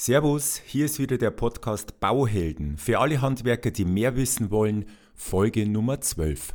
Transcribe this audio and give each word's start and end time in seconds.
Servus, 0.00 0.62
hier 0.64 0.84
ist 0.84 1.00
wieder 1.00 1.18
der 1.18 1.32
Podcast 1.32 1.98
Bauhelden. 1.98 2.76
Für 2.78 3.00
alle 3.00 3.20
Handwerker, 3.20 3.72
die 3.72 3.84
mehr 3.84 4.14
wissen 4.14 4.52
wollen, 4.52 4.84
Folge 5.16 5.68
Nummer 5.68 6.00
12. 6.00 6.54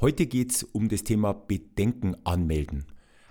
Heute 0.00 0.26
geht 0.26 0.50
es 0.50 0.62
um 0.64 0.88
das 0.88 1.04
Thema 1.04 1.34
Bedenken 1.34 2.16
anmelden. 2.24 2.86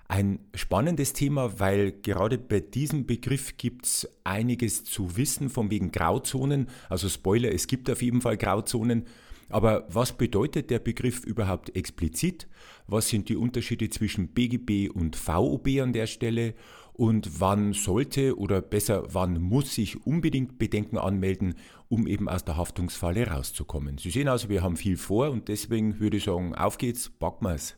Ein 0.07 0.39
spannendes 0.55 1.11
Thema, 1.11 1.59
weil 1.59 1.91
gerade 1.91 2.37
bei 2.37 2.61
diesem 2.61 3.05
Begriff 3.05 3.57
gibt 3.57 3.85
es 3.85 4.07
einiges 4.23 4.85
zu 4.85 5.17
wissen, 5.17 5.49
von 5.49 5.69
wegen 5.71 5.91
Grauzonen. 5.91 6.69
Also 6.87 7.09
Spoiler, 7.09 7.51
es 7.51 7.67
gibt 7.67 7.89
auf 7.89 8.01
jeden 8.01 8.21
Fall 8.21 8.37
Grauzonen. 8.37 9.03
Aber 9.49 9.87
was 9.89 10.13
bedeutet 10.13 10.69
der 10.69 10.79
Begriff 10.79 11.25
überhaupt 11.25 11.75
explizit? 11.75 12.47
Was 12.87 13.09
sind 13.09 13.29
die 13.29 13.35
Unterschiede 13.35 13.89
zwischen 13.89 14.29
BGB 14.29 14.89
und 14.89 15.15
VOB 15.15 15.67
an 15.81 15.93
der 15.93 16.07
Stelle? 16.07 16.53
Und 16.97 17.39
wann 17.39 17.73
sollte 17.73 18.37
oder 18.37 18.59
besser, 18.59 19.03
wann 19.13 19.39
muss 19.39 19.77
ich 19.77 20.05
unbedingt 20.05 20.57
Bedenken 20.57 20.97
anmelden, 20.97 21.53
um 21.89 22.07
eben 22.07 22.27
aus 22.27 22.43
der 22.43 22.57
Haftungsfalle 22.57 23.27
rauszukommen. 23.27 23.99
Sie 23.99 24.09
sehen 24.09 24.27
also, 24.27 24.49
wir 24.49 24.63
haben 24.63 24.75
viel 24.75 24.97
vor 24.97 25.29
und 25.29 25.47
deswegen 25.47 25.99
würde 25.99 26.17
ich 26.17 26.23
sagen, 26.23 26.55
auf 26.55 26.77
geht's, 26.77 27.09
packen 27.09 27.45
wir's. 27.45 27.77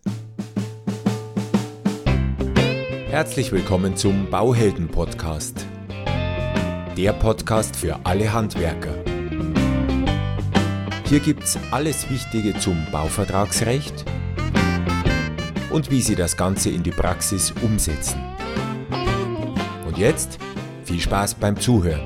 Herzlich 3.10 3.52
willkommen 3.52 3.98
zum 3.98 4.30
Bauhelden 4.30 4.88
Podcast. 4.88 5.68
Der 6.96 7.14
Podcast 7.14 7.76
für 7.76 8.06
alle 8.06 8.32
Handwerker. 8.32 9.04
Hier 11.08 11.20
gibt's 11.20 11.58
alles 11.72 12.10
Wichtige 12.10 12.58
zum 12.60 12.86
Bauvertragsrecht 12.92 14.06
und 15.72 15.92
wie 15.92 16.02
Sie 16.02 16.16
das 16.16 16.38
Ganze 16.38 16.70
in 16.70 16.84
die 16.84 16.92
Praxis 16.92 17.52
umsetzen 17.64 18.29
jetzt 20.00 20.40
viel 20.86 21.02
Spaß 21.02 21.36
beim 21.36 21.60
Zuhören. 21.60 22.06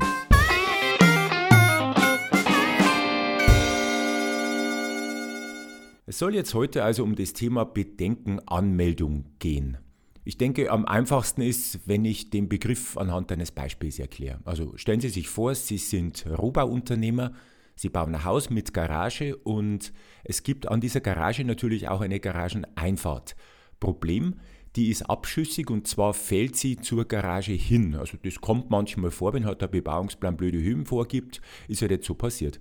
Es 6.08 6.18
soll 6.18 6.34
jetzt 6.34 6.56
heute 6.56 6.84
also 6.84 7.04
um 7.04 7.16
das 7.16 7.34
Thema 7.34 7.66
Bedenkenanmeldung 7.66 9.26
gehen. 9.38 9.78
Ich 10.26 10.40
denke, 10.40 10.72
am 10.72 10.86
einfachsten 10.86 11.42
ist, 11.42 11.88
wenn 11.88 12.04
ich 12.04 12.32
den 12.32 12.50
Begriff 12.50 12.98
anhand 12.98 13.32
eines 13.32 13.52
Beispiels 13.52 14.00
erkläre. 14.00 14.40
Also 14.44 14.76
stellen 14.76 15.02
Sie 15.02 15.10
sich 15.10 15.30
vor, 15.30 15.54
Sie 15.54 15.78
sind 15.78 16.26
Rohbauunternehmer, 16.26 17.34
Sie 17.76 17.90
bauen 17.90 18.16
ein 18.16 18.24
Haus 18.24 18.50
mit 18.50 18.74
Garage 18.74 19.36
und 19.36 19.94
es 20.24 20.42
gibt 20.42 20.68
an 20.68 20.82
dieser 20.82 21.02
Garage 21.02 21.44
natürlich 21.44 21.90
auch 21.90 22.02
eine 22.02 22.20
Garageneinfahrt. 22.20 23.36
Problem, 23.80 24.40
die 24.76 24.90
ist 24.90 25.04
abschüssig 25.04 25.70
und 25.70 25.88
zwar 25.88 26.14
fällt 26.14 26.56
sie 26.56 26.78
zur 26.78 27.06
Garage 27.06 27.54
hin. 27.54 27.96
Also 27.96 28.18
das 28.22 28.42
kommt 28.42 28.70
manchmal 28.70 29.12
vor, 29.12 29.34
wenn 29.34 29.46
halt 29.46 29.62
der 29.62 29.68
Bebauungsplan 29.68 30.38
blöde 30.38 30.62
Höhen 30.62 30.86
vorgibt, 30.86 31.42
ist 31.68 31.82
ja 31.82 31.88
nicht 31.88 32.04
so 32.04 32.16
passiert. 32.16 32.60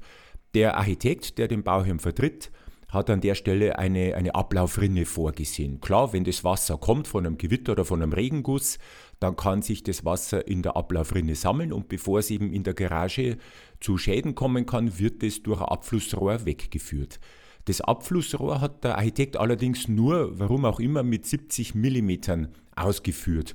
Der 0.55 0.77
Architekt, 0.77 1.38
der 1.38 1.48
den 1.48 1.62
Bauherrn 1.62 1.98
vertritt, 1.98 2.50
hat 2.92 3.08
an 3.08 3.22
der 3.22 3.34
Stelle 3.34 3.78
eine, 3.78 4.14
eine 4.16 4.34
Ablaufrinne 4.34 5.06
vorgesehen. 5.06 5.80
Klar, 5.80 6.12
wenn 6.12 6.24
das 6.24 6.44
Wasser 6.44 6.77
kommt 6.77 7.08
von 7.08 7.24
einem 7.24 7.38
Gewitter 7.38 7.72
oder 7.72 7.86
von 7.86 8.02
einem 8.02 8.12
Regenguss, 8.12 8.78
dann 9.18 9.34
kann 9.34 9.62
sich 9.62 9.83
das 9.83 10.05
Wasser 10.05 10.46
in 10.46 10.62
der 10.62 10.77
Ablaufrinne 10.77 11.34
sammeln 11.34 11.72
und 11.72 11.88
bevor 11.88 12.18
es 12.18 12.30
eben 12.30 12.52
in 12.52 12.64
der 12.64 12.74
Garage 12.74 13.38
zu 13.80 13.96
Schäden 13.96 14.34
kommen 14.34 14.66
kann, 14.66 14.98
wird 14.98 15.22
es 15.22 15.42
durch 15.42 15.60
ein 15.62 15.68
Abflussrohr 15.68 16.44
weggeführt. 16.44 17.18
Das 17.64 17.80
Abflussrohr 17.80 18.60
hat 18.60 18.84
der 18.84 18.98
Architekt 18.98 19.36
allerdings 19.36 19.88
nur, 19.88 20.38
warum 20.38 20.64
auch 20.64 20.80
immer, 20.80 21.02
mit 21.02 21.27
70 21.27 21.74
mm 21.74 22.46
ausgeführt. 22.74 23.55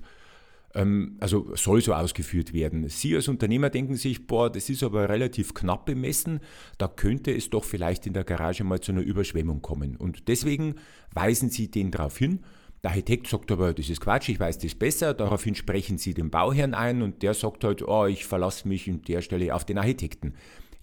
Ähm, 0.73 1.17
also 1.19 1.53
soll 1.55 1.81
so 1.81 1.93
ausgeführt 1.93 2.53
werden. 2.53 2.87
Sie 2.87 3.15
als 3.15 3.27
Unternehmer 3.27 3.69
denken 3.69 3.95
sich, 3.95 4.27
boah, 4.27 4.49
das 4.49 4.69
ist 4.69 4.83
aber 4.83 5.09
relativ 5.09 5.53
knapp 5.53 5.85
bemessen, 5.85 6.39
da 6.77 6.87
könnte 6.87 7.31
es 7.35 7.49
doch 7.49 7.63
vielleicht 7.63 8.05
in 8.05 8.13
der 8.13 8.23
Garage 8.23 8.63
mal 8.63 8.79
zu 8.79 8.91
einer 8.91 9.01
Überschwemmung 9.01 9.61
kommen. 9.61 9.97
Und 9.97 10.27
deswegen 10.27 10.75
weisen 11.13 11.49
Sie 11.49 11.69
den 11.69 11.91
darauf 11.91 12.17
hin. 12.17 12.39
Der 12.83 12.91
Architekt 12.91 13.27
sagt 13.27 13.51
aber, 13.51 13.73
das 13.73 13.89
ist 13.89 14.01
Quatsch, 14.01 14.29
ich 14.29 14.39
weiß 14.39 14.59
das 14.59 14.75
besser. 14.75 15.13
Daraufhin 15.13 15.55
sprechen 15.55 15.97
Sie 15.97 16.13
den 16.13 16.29
Bauherrn 16.29 16.73
ein 16.75 17.01
und 17.01 17.23
der 17.23 17.33
sagt 17.33 17.63
halt, 17.63 17.81
oh, 17.81 18.05
ich 18.05 18.25
verlasse 18.25 18.67
mich 18.67 18.87
an 18.87 19.01
der 19.01 19.21
Stelle 19.21 19.55
auf 19.55 19.65
den 19.65 19.79
Architekten. 19.79 20.35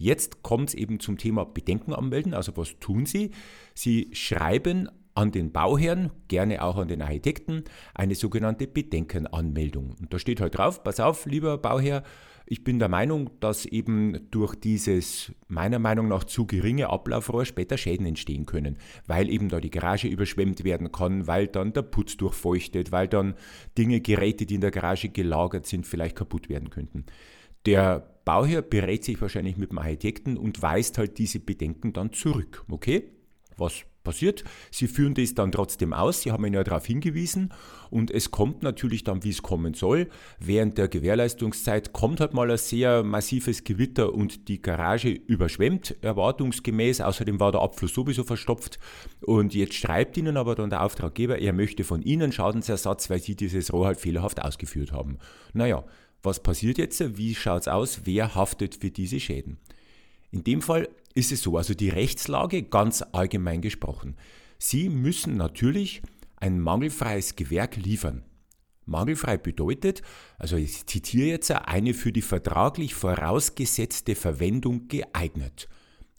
Jetzt 0.05 0.43
kommt 0.43 0.69
es 0.69 0.75
eben 0.75 1.01
zum 1.01 1.17
Thema 1.17 1.47
Bedenken 1.47 1.95
anmelden. 1.95 2.35
Also 2.35 2.55
was 2.59 2.79
tun 2.79 3.07
Sie? 3.07 3.31
Sie 3.73 4.11
schreiben 4.13 4.91
an 5.15 5.33
den 5.33 5.51
Bauherrn, 5.51 6.11
gerne 6.29 6.63
auch 6.63 6.77
an 6.77 6.89
den 6.89 7.01
Architekten, 7.01 7.65
eine 7.95 8.15
sogenannte 8.15 8.67
Bedenkenanmeldung. 8.67 9.97
Und 9.99 10.13
da 10.13 10.19
steht 10.19 10.43
halt 10.43 10.59
drauf, 10.59 10.85
pass 10.85 11.01
auf, 11.01 11.25
lieber 11.25 11.57
Bauherr, 11.57 12.03
ich 12.45 12.65
bin 12.65 12.79
der 12.79 12.91
Meinung, 12.91 13.31
dass 13.41 13.65
eben 13.65 14.31
durch 14.31 14.55
dieses 14.55 15.33
meiner 15.49 15.79
Meinung 15.79 16.09
nach 16.09 16.25
zu 16.25 16.47
geringe 16.47 16.91
Ablaufrohr 16.91 17.47
später 17.47 17.79
Schäden 17.79 18.05
entstehen 18.05 18.45
können, 18.45 18.77
weil 19.07 19.31
eben 19.31 19.49
da 19.49 19.59
die 19.59 19.71
Garage 19.71 20.09
überschwemmt 20.09 20.65
werden 20.65 20.93
kann, 20.93 21.27
weil 21.27 21.47
dann 21.47 21.73
der 21.73 21.81
Putz 21.81 22.19
durchfeuchtet, 22.19 22.93
weil 22.93 23.09
dann 23.09 23.37
Dinge, 23.79 24.03
Geräte, 24.03 24.45
die 24.45 24.57
in 24.57 24.61
der 24.61 24.71
Garage 24.71 25.09
gelagert 25.09 25.65
sind, 25.65 25.87
vielleicht 25.87 26.17
kaputt 26.17 26.51
werden 26.51 26.69
könnten. 26.69 27.07
Der 27.65 28.14
Bauherr 28.25 28.63
berät 28.63 29.05
sich 29.05 29.21
wahrscheinlich 29.21 29.57
mit 29.57 29.71
dem 29.71 29.79
Architekten 29.79 30.37
und 30.37 30.63
weist 30.63 30.99
halt 30.99 31.19
diese 31.19 31.41
Bedenken 31.41 31.93
dann 31.93 32.13
zurück. 32.13 32.65
Okay? 32.69 33.11
Was 33.57 33.85
passiert? 34.05 34.45
Sie 34.71 34.87
führen 34.87 35.15
das 35.15 35.35
dann 35.35 35.51
trotzdem 35.51 35.93
aus, 35.93 36.23
Sie 36.23 36.31
haben 36.31 36.45
ihn 36.45 36.55
ja 36.55 36.63
darauf 36.63 36.87
hingewiesen 36.87 37.53
und 37.91 38.11
es 38.11 38.31
kommt 38.31 38.63
natürlich 38.63 39.03
dann, 39.03 39.25
wie 39.25 39.31
es 39.31 39.43
kommen 39.43 39.75
soll. 39.75 40.09
Während 40.39 40.79
der 40.79 40.89
Gewährleistungszeit 40.89 41.93
kommt 41.93 42.21
halt 42.21 42.35
mal 42.35 42.51
ein 42.51 42.59
sehr 42.59 43.03
massives 43.03 43.65
Gewitter 43.65 44.13
und 44.13 44.49
die 44.49 44.61
Garage 44.61 45.09
überschwemmt, 45.09 45.97
erwartungsgemäß. 46.03 47.01
Außerdem 47.01 47.41
war 47.41 47.53
der 47.53 47.63
Abfluss 47.63 47.95
sowieso 47.95 48.25
verstopft 48.25 48.79
und 49.21 49.55
jetzt 49.55 49.75
schreibt 49.75 50.17
Ihnen 50.17 50.37
aber 50.37 50.55
dann 50.55 50.71
der 50.71 50.85
Auftraggeber, 50.85 51.39
er 51.39 51.53
möchte 51.53 51.85
von 51.85 52.03
Ihnen 52.03 52.31
Schadensersatz, 52.31 53.11
weil 53.11 53.21
Sie 53.21 53.37
dieses 53.37 53.73
Rohr 53.73 53.87
halt 53.87 54.01
fehlerhaft 54.01 54.43
ausgeführt 54.43 54.93
haben. 54.93 55.19
Naja, 55.55 55.85
was 56.25 56.43
passiert 56.43 56.79
jetzt? 56.79 57.17
Wie 57.17 57.35
schaut 57.35 57.63
es 57.63 57.69
aus? 57.69 58.01
Wer 58.05 58.35
haftet 58.35 58.77
für 58.77 58.91
diese 58.91 59.21
Schäden? 59.21 59.59
In 60.31 60.43
dem 60.43 60.63
Fall 60.63 60.89
ist 61.15 61.33
es 61.33 61.43
so, 61.43 61.57
also 61.57 61.75
die 61.75 61.91
Rechtslage 61.91 62.63
ganz 62.63 63.03
allgemein 63.13 63.61
gesprochen. 63.61 64.17
Sie 64.59 64.89
müssen 64.89 65.37
natürlich 65.37 66.03
ein 66.37 66.61
mangelfreies 66.61 67.37
Gewerk 67.37 67.77
liefern. 67.77 68.25
Mangelfrei 68.87 69.39
bedeutet, 69.39 70.03
also 70.39 70.57
ich 70.57 70.87
zitiere 70.87 71.29
jetzt, 71.29 71.51
eine 71.51 71.95
für 71.95 72.13
die 72.13 72.23
vertraglich 72.23 72.95
vorausgesetzte 72.95 74.15
Verwendung 74.15 74.89
geeignet. 74.89 75.69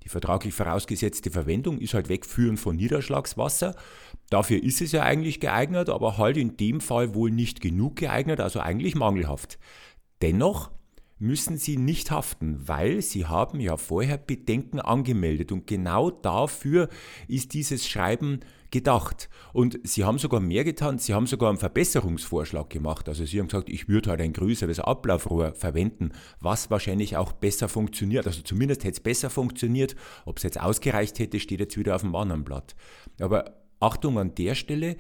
Die 0.04 0.10
vertraglich 0.10 0.54
vorausgesetzte 0.54 1.32
Verwendung 1.32 1.80
ist 1.80 1.96
halt 1.96 2.10
Wegführen 2.10 2.58
von 2.58 2.76
Niederschlagswasser. 2.76 3.76
Dafür 4.30 4.62
ist 4.62 4.82
es 4.82 4.92
ja 4.92 5.02
eigentlich 5.04 5.40
geeignet, 5.40 5.90
aber 5.90 6.18
halt 6.18 6.38
in 6.38 6.58
dem 6.58 6.80
Fall 6.80 7.16
wohl 7.16 7.32
nicht 7.32 7.60
genug 7.60 7.96
geeignet, 7.98 8.40
also 8.40 8.60
eigentlich 8.60 8.96
mangelhaft. 8.96 9.58
Dennoch 10.26 10.72
müssen 11.20 11.58
Sie 11.58 11.78
nicht 11.78 12.10
haften, 12.10 12.68
weil 12.68 13.04
Sie 13.04 13.28
haben 13.28 13.60
ja 13.60 13.78
vorher 13.78 14.18
Bedenken 14.18 14.80
angemeldet 14.80 15.52
und 15.52 15.68
genau 15.68 16.10
dafür 16.10 16.90
ist 17.28 17.54
dieses 17.54 17.88
Schreiben 17.88 18.40
gedacht. 18.72 19.30
Und 19.54 19.80
Sie 19.84 20.04
haben 20.04 20.18
sogar 20.18 20.40
mehr 20.40 20.64
getan, 20.64 20.98
Sie 20.98 21.14
haben 21.14 21.28
sogar 21.28 21.50
einen 21.50 21.60
Verbesserungsvorschlag 21.60 22.72
gemacht. 22.72 23.08
Also 23.08 23.24
Sie 23.24 23.40
haben 23.40 23.50
gesagt, 23.50 23.70
ich 23.70 23.88
würde 23.88 24.10
halt 24.10 24.20
ein 24.20 24.34
größeres 24.34 24.80
Ablaufrohr 24.80 25.54
verwenden, 25.54 26.10
was 26.40 26.72
wahrscheinlich 26.72 27.18
auch 27.18 27.32
besser 27.32 27.70
funktioniert. 27.70 28.26
Also 28.26 28.42
zumindest 28.42 28.84
hätte 28.84 28.94
es 28.94 29.00
besser 29.02 29.30
funktioniert. 29.30 29.96
Ob 30.26 30.38
es 30.38 30.44
jetzt 30.44 30.60
ausgereicht 30.60 31.20
hätte, 31.20 31.40
steht 31.40 31.60
jetzt 31.60 31.78
wieder 31.78 31.94
auf 31.94 32.02
dem 32.02 32.16
anderen 32.16 32.44
Blatt. 32.44 32.76
Aber 33.20 33.54
Achtung 33.80 34.18
an 34.18 34.34
der 34.34 34.56
Stelle, 34.56 34.98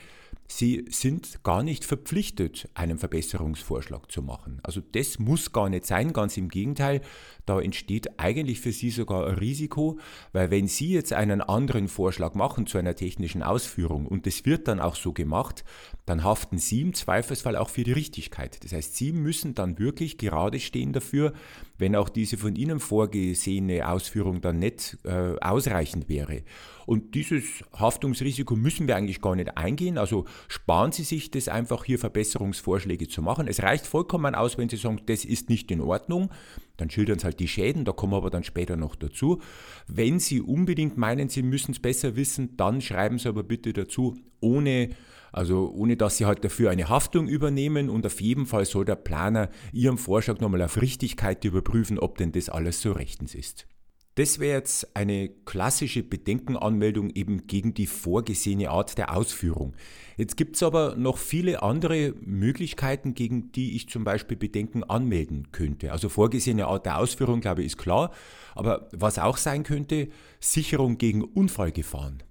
Sie 0.47 0.85
sind 0.89 1.44
gar 1.44 1.63
nicht 1.63 1.85
verpflichtet, 1.85 2.69
einen 2.75 3.00
Verbesserungsvorschlag 3.00 4.11
zu 4.11 4.22
machen. 4.22 4.59
Also 4.61 4.81
das 4.91 5.17
muss 5.17 5.51
gar 5.51 5.69
nicht 5.69 5.85
sein, 5.85 6.13
ganz 6.13 6.38
im 6.38 6.50
Gegenteil, 6.50 7.01
da 7.45 7.59
entsteht 7.59 8.19
eigentlich 8.19 8.59
für 8.59 8.71
Sie 8.71 8.89
sogar 8.89 9.27
ein 9.27 9.36
Risiko, 9.36 10.00
weil 10.33 10.51
wenn 10.51 10.68
Sie 10.68 10.89
jetzt 10.89 11.13
einen 11.13 11.42
anderen 11.42 11.88
Vorschlag 11.88 12.33
machen 12.36 12.68
zu 12.68 12.77
einer 12.77 12.95
technischen 12.95 13.44
Ausführung 13.44 14.07
und 14.07 14.25
das 14.25 14.45
wird 14.45 14.68
dann 14.68 14.80
auch 14.80 14.95
so 14.95 15.13
gemacht, 15.13 15.63
dann 16.06 16.24
haften 16.24 16.57
Sie 16.57 16.81
im 16.81 16.94
Zweifelsfall 16.94 17.56
auch 17.56 17.69
für 17.69 17.83
die 17.83 17.92
Richtigkeit. 17.92 18.63
Das 18.63 18.71
heißt, 18.71 18.95
Sie 18.95 19.12
müssen 19.12 19.56
dann 19.56 19.80
wirklich 19.80 20.18
gerade 20.18 20.59
stehen 20.59 20.94
dafür, 20.94 21.33
wenn 21.77 21.95
auch 21.95 22.10
diese 22.10 22.38
von 22.38 22.56
Ihnen 22.56 22.80
vorgesehene 22.80 23.88
Ausführung 23.88 24.42
dann 24.42 24.60
nicht 24.60 24.98
äh, 25.04 25.36
ausreichend 25.42 26.10
wäre. 26.10 26.44
Und 26.86 27.16
dieses 27.16 27.63
Haftungsrisiko 27.74 28.56
müssen 28.56 28.88
wir 28.88 28.95
eigentlich 28.95 29.22
gar 29.22 29.36
nicht 29.36 29.57
eingehen. 29.57 29.98
Also 29.98 30.25
sparen 30.48 30.92
Sie 30.92 31.04
sich 31.04 31.31
das 31.31 31.48
einfach 31.48 31.83
hier 31.83 32.00
Verbesserungsvorschläge 32.00 33.07
zu 33.07 33.22
machen. 33.22 33.48
Es 33.48 33.63
reicht 33.63 33.88
vollkommen 33.88 34.36
aus, 34.36 34.57
wenn 34.57 34.69
Sie 34.69 34.77
sagen, 34.77 35.01
das 35.07 35.25
ist 35.25 35.50
nicht 35.50 35.72
in 35.72 35.81
Ordnung. 35.81 36.31
Dann 36.77 36.89
schildern 36.89 37.19
Sie 37.19 37.25
halt 37.25 37.39
die 37.39 37.48
Schäden, 37.48 37.86
da 37.86 37.92
kommen 37.92 38.13
wir 38.13 38.18
aber 38.18 38.30
dann 38.30 38.44
später 38.44 38.75
noch 38.75 38.95
dazu. 38.95 39.42
Wenn 39.88 40.19
Sie 40.19 40.42
unbedingt 40.42 40.98
meinen, 40.98 41.30
Sie 41.30 41.42
müssen 41.42 41.71
es 41.71 41.80
besser 41.80 42.16
wissen, 42.16 42.56
dann 42.57 42.81
schreiben 42.81 43.18
Sie 43.18 43.30
aber 43.30 43.44
bitte 43.44 43.74
dazu, 43.74 44.16
ohne 44.39 44.89
Also 45.35 45.69
ohne 45.69 45.97
dass 45.97 46.15
sie 46.15 46.25
halt 46.25 46.45
dafür 46.45 46.71
eine 46.71 46.87
Haftung 46.87 47.27
übernehmen 47.27 47.89
und 47.89 48.05
auf 48.05 48.21
jeden 48.21 48.45
Fall 48.45 48.63
soll 48.63 48.85
der 48.85 48.95
Planer 48.95 49.49
ihren 49.73 49.97
Vorschlag 49.97 50.39
nochmal 50.39 50.61
auf 50.61 50.81
Richtigkeit 50.81 51.43
überprüfen, 51.43 51.99
ob 51.99 52.17
denn 52.17 52.31
das 52.31 52.47
alles 52.47 52.81
so 52.81 52.93
rechtens 52.93 53.35
ist. 53.35 53.67
Das 54.15 54.39
wäre 54.39 54.57
jetzt 54.57 54.95
eine 54.95 55.27
klassische 55.27 56.03
Bedenkenanmeldung 56.03 57.09
eben 57.09 57.47
gegen 57.47 57.73
die 57.73 57.85
vorgesehene 57.85 58.69
Art 58.69 58.97
der 58.97 59.13
Ausführung. 59.13 59.75
Jetzt 60.15 60.37
gibt 60.37 60.55
es 60.55 60.63
aber 60.63 60.95
noch 60.95 61.17
viele 61.17 61.61
andere 61.63 62.13
Möglichkeiten, 62.21 63.13
gegen 63.13 63.51
die 63.51 63.75
ich 63.75 63.89
zum 63.89 64.05
Beispiel 64.05 64.37
Bedenken 64.37 64.85
anmelden 64.85 65.51
könnte. 65.51 65.91
Also 65.91 66.07
vorgesehene 66.07 66.67
Art 66.67 66.85
der 66.85 66.97
Ausführung, 66.97 67.41
glaube 67.41 67.59
ich, 67.59 67.67
ist 67.67 67.77
klar. 67.77 68.11
Aber 68.53 68.87
was 68.93 69.19
auch 69.19 69.35
sein 69.35 69.63
könnte, 69.63 70.07
Sicherung 70.39 70.97
gegen 70.97 71.21
Unfallgefahren. 71.21 72.23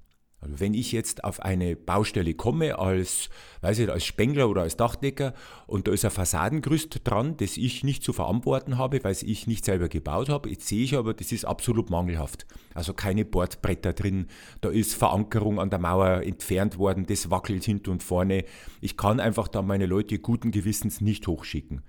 Wenn 0.47 0.75
ich 0.75 0.93
jetzt 0.93 1.25
auf 1.25 1.41
eine 1.41 1.77
Baustelle 1.77 2.35
komme 2.35 2.79
als, 2.79 3.31
weiß 3.63 3.79
ich, 3.79 3.91
als 3.91 4.05
Spengler 4.05 4.49
oder 4.49 4.63
als 4.63 4.77
Dachdecker 4.77 5.35
und 5.67 5.89
da 5.89 5.93
ist 5.93 6.05
ein 6.05 6.11
Fassadengerüst 6.11 7.01
dran, 7.05 7.37
das 7.37 7.57
ich 7.57 7.85
nicht 7.85 8.03
zu 8.03 8.13
verantworten 8.13 8.79
habe, 8.79 9.03
weil 9.05 9.17
ich 9.23 9.47
nicht 9.47 9.65
selber 9.65 9.89
gebaut 9.89 10.29
habe, 10.29 10.51
jetzt 10.51 10.67
sehe 10.67 10.85
ich 10.85 10.97
aber, 10.97 11.15
das 11.15 11.33
ist 11.33 11.45
absolut 11.45 11.91
mangelhaft. 11.91 12.47
Also 12.75 12.93
keine 12.93 13.25
Bordbretter 13.25 13.93
drin, 13.93 14.27
da 14.61 14.69
ist 14.69 14.95
Verankerung 14.95 15.59
an 15.61 15.71
der 15.71 15.79
Mauer 15.79 16.23
entfernt 16.23 16.79
worden, 16.79 17.07
das 17.07 17.31
wackelt 17.31 17.65
hinten 17.65 17.91
und 17.91 18.03
vorne. 18.03 18.45
Ich 18.81 18.97
kann 18.97 19.21
einfach 19.21 19.49
da 19.49 19.63
meine 19.63 19.87
Leute 19.87 20.19
guten 20.19 20.51
Gewissens 20.51 21.01
nicht 21.01 21.27
hochschicken. 21.27 21.83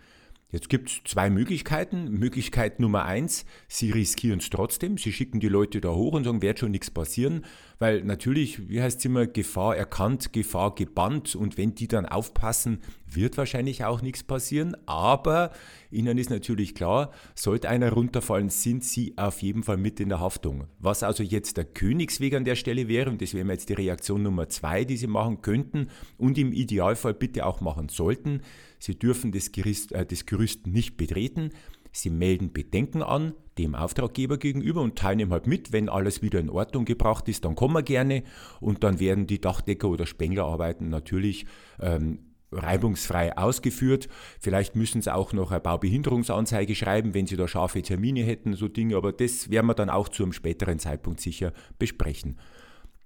Jetzt 0.52 0.70
gibt 0.70 0.90
es 0.90 1.02
zwei 1.04 1.30
Möglichkeiten. 1.30 2.10
Möglichkeit 2.12 2.80
Nummer 2.80 3.04
eins, 3.06 3.46
Sie 3.68 3.92
riskieren 3.92 4.40
es 4.40 4.50
trotzdem. 4.50 4.98
Sie 4.98 5.12
schicken 5.12 5.40
die 5.40 5.50
Leute 5.50 5.82
da 5.82 5.90
hoch 5.90 6.14
und 6.14 6.24
sagen, 6.24 6.42
wird 6.42 6.60
schon 6.60 6.72
nichts 6.72 6.92
passieren. 6.92 7.46
Weil 7.80 8.04
natürlich, 8.04 8.70
wie 8.70 8.82
heißt 8.82 9.00
es 9.00 9.06
immer, 9.06 9.28
Gefahr 9.28 9.76
erkannt, 9.76 10.32
Gefahr 10.34 10.76
gebannt. 10.76 11.36
Und 11.36 11.58
wenn 11.58 11.76
die 11.76 11.88
dann 11.88 12.06
aufpassen, 12.06 12.80
wird 13.06 13.38
wahrscheinlich 13.38 13.84
auch 13.84 14.02
nichts 14.02 14.24
passieren. 14.24 14.78
Aber 14.86 15.52
Ihnen 15.92 16.18
ist 16.18 16.30
natürlich 16.30 16.76
klar, 16.76 17.12
sollte 17.34 17.68
einer 17.70 17.92
runterfallen, 17.92 18.50
sind 18.50 18.84
Sie 18.84 19.18
auf 19.18 19.42
jeden 19.42 19.64
Fall 19.64 19.78
mit 19.78 20.00
in 20.00 20.10
der 20.10 20.20
Haftung. 20.20 20.68
Was 20.80 21.04
also 21.04 21.24
jetzt 21.24 21.58
der 21.58 21.66
Königsweg 21.66 22.36
an 22.36 22.46
der 22.46 22.56
Stelle 22.56 22.88
wäre, 22.88 23.10
und 23.10 23.22
das 23.22 23.34
wäre 23.34 23.48
jetzt 23.48 23.70
die 23.70 23.74
Reaktion 23.74 24.24
Nummer 24.24 24.48
zwei, 24.48 24.86
die 24.86 24.98
Sie 24.98 25.08
machen 25.08 25.42
könnten 25.42 25.90
und 26.18 26.38
im 26.38 26.54
Idealfall 26.54 27.14
bitte 27.14 27.46
auch 27.46 27.62
machen 27.62 27.90
sollten, 27.90 28.42
Sie 28.86 29.00
dürfen 29.00 29.32
das 29.32 29.52
Gerüst, 29.52 29.94
äh, 29.94 30.06
das 30.06 30.28
Gerüst 30.28 30.68
nicht 30.68 30.96
betreten. 30.96 31.50
Sie 31.92 32.12
melden 32.12 32.54
Bedenken 32.54 33.02
an 33.02 33.34
dem 33.58 33.74
Auftraggeber 33.74 34.38
gegenüber 34.38 34.82
und 34.82 34.96
teilen 34.96 35.22
ihm 35.22 35.32
halt 35.32 35.48
mit, 35.48 35.72
wenn 35.72 35.90
alles 35.90 36.22
wieder 36.22 36.40
in 36.40 36.52
Ordnung 36.52 36.86
gebracht 36.86 37.28
ist, 37.28 37.46
dann 37.46 37.56
kommen 37.56 37.74
wir 37.74 37.82
gerne 37.84 38.24
und 38.60 38.84
dann 38.84 39.00
werden 39.00 39.26
die 39.26 39.42
Dachdecker 39.42 39.88
oder 39.88 40.06
Spenglerarbeiten 40.06 40.90
natürlich 40.90 41.48
ähm, 41.80 42.20
reibungsfrei 42.52 43.36
ausgeführt. 43.36 44.08
Vielleicht 44.40 44.76
müssen 44.76 45.02
sie 45.02 45.12
auch 45.12 45.34
noch 45.34 45.52
eine 45.52 45.62
Baubehinderungsanzeige 45.62 46.76
schreiben, 46.76 47.16
wenn 47.16 47.26
sie 47.26 47.38
da 47.38 47.48
scharfe 47.48 47.82
Termine 47.82 48.22
hätten, 48.24 48.54
so 48.54 48.68
Dinge, 48.68 48.98
aber 48.98 49.14
das 49.14 49.50
werden 49.50 49.66
wir 49.66 49.74
dann 49.74 49.90
auch 49.90 50.10
zu 50.10 50.24
einem 50.24 50.34
späteren 50.34 50.78
Zeitpunkt 50.78 51.22
sicher 51.22 51.54
besprechen. 51.80 52.38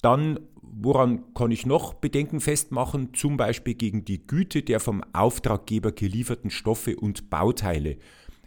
Dann, 0.01 0.40
woran 0.62 1.34
kann 1.34 1.51
ich 1.51 1.66
noch 1.66 1.94
Bedenken 1.94 2.40
festmachen? 2.40 3.13
Zum 3.13 3.38
Beispiel 3.38 3.74
gegen 3.74 4.06
die 4.06 4.25
Güte 4.25 4.62
der 4.62 4.80
vom 4.80 5.04
Auftraggeber 5.13 5.92
gelieferten 5.92 6.50
Stoffe 6.50 6.96
und 6.96 7.30
Bauteile. 7.30 7.98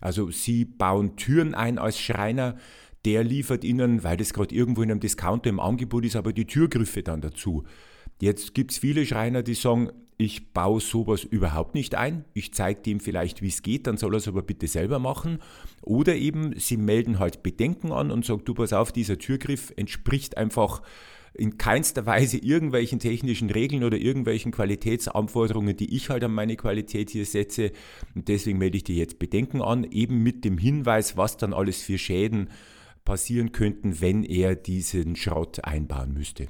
Also 0.00 0.31
Sie 0.31 0.64
bauen 0.64 1.16
Türen 1.16 1.54
ein 1.54 1.78
als 1.78 1.99
Schreiner, 1.99 2.56
der 3.04 3.25
liefert 3.25 3.64
Ihnen, 3.64 4.04
weil 4.04 4.16
das 4.16 4.32
gerade 4.32 4.54
irgendwo 4.54 4.82
in 4.82 4.90
einem 4.90 5.00
Discounter 5.00 5.50
im 5.50 5.60
Angebot 5.60 6.04
ist, 6.04 6.16
aber 6.16 6.32
die 6.32 6.46
Türgriffe 6.46 7.02
dann 7.02 7.20
dazu. 7.20 7.64
Jetzt 8.20 8.55
gibt 8.55 8.70
es 8.70 8.78
viele 8.78 9.05
Schreiner, 9.05 9.43
die 9.43 9.55
sagen, 9.55 9.90
ich 10.18 10.52
baue 10.52 10.80
sowas 10.80 11.24
überhaupt 11.24 11.74
nicht 11.74 11.94
ein. 11.94 12.24
Ich 12.34 12.54
zeige 12.54 12.80
dem 12.82 13.00
vielleicht, 13.00 13.42
wie 13.42 13.48
es 13.48 13.62
geht, 13.62 13.86
dann 13.86 13.96
soll 13.96 14.14
er 14.14 14.18
es 14.18 14.28
aber 14.28 14.42
bitte 14.42 14.66
selber 14.68 14.98
machen. 14.98 15.38
Oder 15.82 16.14
eben, 16.16 16.58
sie 16.58 16.76
melden 16.76 17.18
halt 17.18 17.42
Bedenken 17.42 17.92
an 17.92 18.10
und 18.10 18.24
sagen, 18.24 18.42
du 18.44 18.54
pass 18.54 18.72
auf, 18.72 18.92
dieser 18.92 19.18
Türgriff 19.18 19.72
entspricht 19.76 20.36
einfach 20.36 20.82
in 21.34 21.56
keinster 21.56 22.04
Weise 22.04 22.36
irgendwelchen 22.36 22.98
technischen 22.98 23.50
Regeln 23.50 23.84
oder 23.84 23.96
irgendwelchen 23.96 24.52
Qualitätsanforderungen, 24.52 25.76
die 25.76 25.96
ich 25.96 26.10
halt 26.10 26.22
an 26.24 26.32
meine 26.32 26.56
Qualität 26.56 27.10
hier 27.10 27.24
setze. 27.24 27.72
Und 28.14 28.28
deswegen 28.28 28.58
melde 28.58 28.76
ich 28.76 28.84
dir 28.84 28.96
jetzt 28.96 29.18
Bedenken 29.18 29.62
an, 29.62 29.84
eben 29.84 30.22
mit 30.22 30.44
dem 30.44 30.58
Hinweis, 30.58 31.16
was 31.16 31.38
dann 31.38 31.54
alles 31.54 31.82
für 31.82 31.98
Schäden 31.98 32.50
passieren 33.04 33.52
könnten, 33.52 34.00
wenn 34.00 34.22
er 34.24 34.54
diesen 34.54 35.16
Schrott 35.16 35.64
einbauen 35.64 36.12
müsste. 36.12 36.48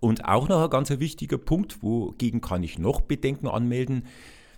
Und 0.00 0.24
auch 0.24 0.48
noch 0.48 0.62
ein 0.62 0.70
ganz 0.70 0.90
wichtiger 0.90 1.38
Punkt, 1.38 1.82
wogegen 1.82 2.40
kann 2.40 2.62
ich 2.62 2.78
noch 2.78 3.00
Bedenken 3.00 3.48
anmelden, 3.48 4.04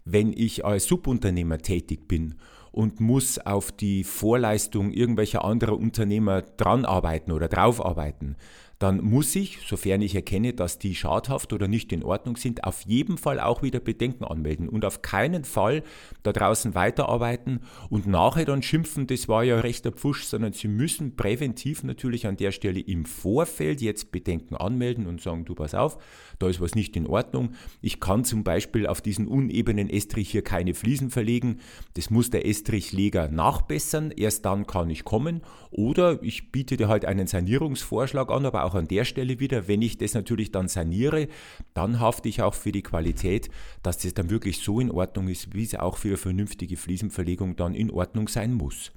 wenn 0.04 0.32
ich 0.32 0.64
als 0.64 0.86
Subunternehmer 0.86 1.58
tätig 1.58 2.08
bin 2.08 2.34
und 2.72 3.00
muss 3.00 3.38
auf 3.38 3.72
die 3.72 4.04
Vorleistung 4.04 4.92
irgendwelcher 4.92 5.44
anderer 5.44 5.76
Unternehmer 5.76 6.42
dran 6.42 6.84
arbeiten 6.84 7.32
oder 7.32 7.48
drauf 7.48 7.84
arbeiten, 7.84 8.36
dann 8.78 9.02
muss 9.02 9.34
ich, 9.34 9.58
sofern 9.66 10.02
ich 10.02 10.14
erkenne, 10.14 10.52
dass 10.52 10.78
die 10.78 10.94
schadhaft 10.94 11.52
oder 11.52 11.66
nicht 11.66 11.92
in 11.92 12.04
Ordnung 12.04 12.36
sind, 12.36 12.64
auf 12.64 12.82
jeden 12.82 13.18
Fall 13.18 13.40
auch 13.40 13.62
wieder 13.62 13.80
Bedenken 13.80 14.24
anmelden 14.24 14.68
und 14.68 14.84
auf 14.84 15.02
keinen 15.02 15.44
Fall 15.44 15.82
da 16.22 16.32
draußen 16.32 16.74
weiterarbeiten 16.74 17.60
und 17.90 18.06
nachher 18.06 18.44
dann 18.44 18.62
schimpfen, 18.62 19.08
das 19.08 19.26
war 19.28 19.42
ja 19.42 19.58
rechter 19.58 19.90
Pfusch, 19.90 20.24
sondern 20.24 20.52
Sie 20.52 20.68
müssen 20.68 21.16
präventiv 21.16 21.82
natürlich 21.82 22.26
an 22.26 22.36
der 22.36 22.52
Stelle 22.52 22.80
im 22.80 23.04
Vorfeld 23.04 23.80
jetzt 23.80 24.12
Bedenken 24.12 24.54
anmelden 24.54 25.06
und 25.06 25.20
sagen, 25.20 25.44
du 25.44 25.54
pass 25.54 25.74
auf, 25.74 25.98
da 26.38 26.48
ist 26.48 26.60
was 26.60 26.74
nicht 26.74 26.96
in 26.96 27.06
Ordnung. 27.06 27.54
Ich 27.80 27.98
kann 27.98 28.24
zum 28.24 28.44
Beispiel 28.44 28.86
auf 28.86 29.00
diesen 29.00 29.26
unebenen 29.26 29.90
Estrich 29.90 30.30
hier 30.30 30.42
keine 30.42 30.74
Fliesen 30.74 31.10
verlegen. 31.10 31.58
Das 31.94 32.10
muss 32.10 32.30
der 32.30 32.46
Estrichleger 32.46 33.28
nachbessern. 33.28 34.12
Erst 34.12 34.44
dann 34.44 34.66
kann 34.66 34.88
ich 34.90 35.04
kommen. 35.04 35.42
Oder 35.70 36.22
ich 36.22 36.52
biete 36.52 36.76
dir 36.76 36.88
halt 36.88 37.04
einen 37.04 37.26
Sanierungsvorschlag 37.26 38.30
an, 38.30 38.46
aber 38.46 38.67
auch 38.68 38.74
an 38.74 38.88
der 38.88 39.04
Stelle 39.04 39.40
wieder, 39.40 39.66
wenn 39.66 39.82
ich 39.82 39.98
das 39.98 40.14
natürlich 40.14 40.52
dann 40.52 40.68
saniere, 40.68 41.28
dann 41.74 42.00
hafte 42.00 42.28
ich 42.28 42.42
auch 42.42 42.54
für 42.54 42.72
die 42.72 42.82
Qualität, 42.82 43.50
dass 43.82 43.98
das 43.98 44.14
dann 44.14 44.30
wirklich 44.30 44.58
so 44.58 44.78
in 44.80 44.90
Ordnung 44.90 45.28
ist, 45.28 45.54
wie 45.54 45.64
es 45.64 45.74
auch 45.74 45.96
für 45.96 46.08
eine 46.08 46.16
vernünftige 46.16 46.76
Fliesenverlegung 46.76 47.56
dann 47.56 47.74
in 47.74 47.90
Ordnung 47.90 48.28
sein 48.28 48.52
muss. 48.54 48.92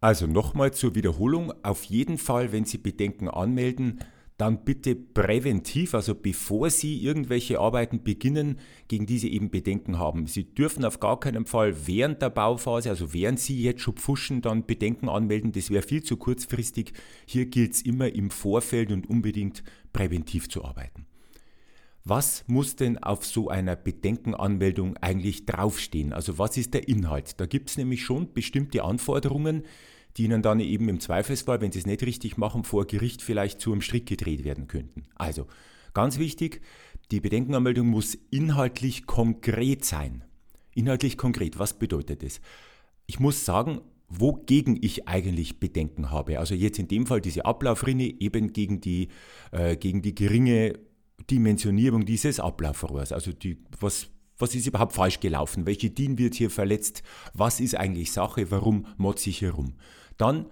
Also 0.00 0.26
nochmal 0.26 0.72
zur 0.74 0.94
Wiederholung, 0.94 1.52
auf 1.62 1.84
jeden 1.84 2.18
Fall, 2.18 2.52
wenn 2.52 2.66
Sie 2.66 2.76
Bedenken 2.76 3.28
anmelden, 3.28 4.00
dann 4.36 4.64
bitte 4.64 4.96
präventiv, 4.96 5.94
also 5.94 6.14
bevor 6.14 6.68
Sie 6.68 7.02
irgendwelche 7.02 7.60
Arbeiten 7.60 8.02
beginnen, 8.02 8.58
gegen 8.88 9.06
diese 9.06 9.28
eben 9.28 9.50
Bedenken 9.50 9.98
haben. 9.98 10.26
Sie 10.26 10.44
dürfen 10.54 10.84
auf 10.84 10.98
gar 10.98 11.20
keinen 11.20 11.46
Fall 11.46 11.86
während 11.86 12.20
der 12.20 12.30
Bauphase, 12.30 12.90
also 12.90 13.14
während 13.14 13.38
Sie 13.38 13.62
jetzt 13.62 13.82
schon 13.82 13.94
pfuschen, 13.94 14.42
dann 14.42 14.66
Bedenken 14.66 15.08
anmelden. 15.08 15.52
Das 15.52 15.70
wäre 15.70 15.82
viel 15.82 16.02
zu 16.02 16.16
kurzfristig. 16.16 16.92
Hier 17.26 17.46
gilt 17.46 17.74
es 17.74 17.82
immer 17.82 18.12
im 18.12 18.30
Vorfeld 18.30 18.90
und 18.90 19.08
unbedingt 19.08 19.62
präventiv 19.92 20.48
zu 20.48 20.64
arbeiten. 20.64 21.06
Was 22.06 22.44
muss 22.48 22.76
denn 22.76 22.98
auf 22.98 23.24
so 23.24 23.48
einer 23.48 23.76
Bedenkenanmeldung 23.76 24.96
eigentlich 24.98 25.46
draufstehen? 25.46 26.12
Also 26.12 26.38
was 26.38 26.56
ist 26.58 26.74
der 26.74 26.86
Inhalt? 26.86 27.40
Da 27.40 27.46
gibt 27.46 27.70
es 27.70 27.78
nämlich 27.78 28.02
schon 28.02 28.34
bestimmte 28.34 28.84
Anforderungen, 28.84 29.62
die 30.16 30.24
ihnen 30.24 30.42
dann 30.42 30.60
eben 30.60 30.88
im 30.88 31.00
Zweifelsfall, 31.00 31.60
wenn 31.60 31.72
sie 31.72 31.80
es 31.80 31.86
nicht 31.86 32.02
richtig 32.02 32.36
machen, 32.36 32.64
vor 32.64 32.86
Gericht 32.86 33.22
vielleicht 33.22 33.60
zu 33.60 33.72
einem 33.72 33.80
Strick 33.80 34.06
gedreht 34.06 34.44
werden 34.44 34.68
könnten. 34.68 35.04
Also, 35.16 35.46
ganz 35.92 36.18
wichtig, 36.18 36.60
die 37.10 37.20
Bedenkenanmeldung 37.20 37.88
muss 37.88 38.16
inhaltlich 38.30 39.06
konkret 39.06 39.84
sein. 39.84 40.24
Inhaltlich 40.74 41.16
konkret, 41.16 41.58
was 41.58 41.78
bedeutet 41.78 42.22
das? 42.22 42.40
Ich 43.06 43.20
muss 43.20 43.44
sagen, 43.44 43.80
wogegen 44.08 44.78
ich 44.80 45.08
eigentlich 45.08 45.60
Bedenken 45.60 46.10
habe. 46.10 46.38
Also 46.38 46.54
jetzt 46.54 46.78
in 46.78 46.88
dem 46.88 47.06
Fall 47.06 47.20
diese 47.20 47.44
Ablaufrinne 47.44 48.20
eben 48.20 48.52
gegen 48.52 48.80
die, 48.80 49.08
äh, 49.50 49.76
gegen 49.76 50.02
die 50.02 50.14
geringe 50.14 50.78
Dimensionierung 51.30 52.04
dieses 52.04 52.40
Ablaufrohrs. 52.40 53.12
Also 53.12 53.32
die, 53.32 53.58
was, 53.80 54.08
was 54.38 54.54
ist 54.54 54.66
überhaupt 54.66 54.92
falsch 54.92 55.20
gelaufen? 55.20 55.66
Welche 55.66 55.90
DIN 55.90 56.18
wird 56.18 56.34
hier 56.34 56.50
verletzt? 56.50 57.02
Was 57.32 57.60
ist 57.60 57.76
eigentlich 57.76 58.12
Sache? 58.12 58.50
Warum 58.50 58.86
motze 58.96 59.30
ich 59.30 59.38
hier 59.38 59.52
rum? 59.52 59.74
Dann, 60.16 60.46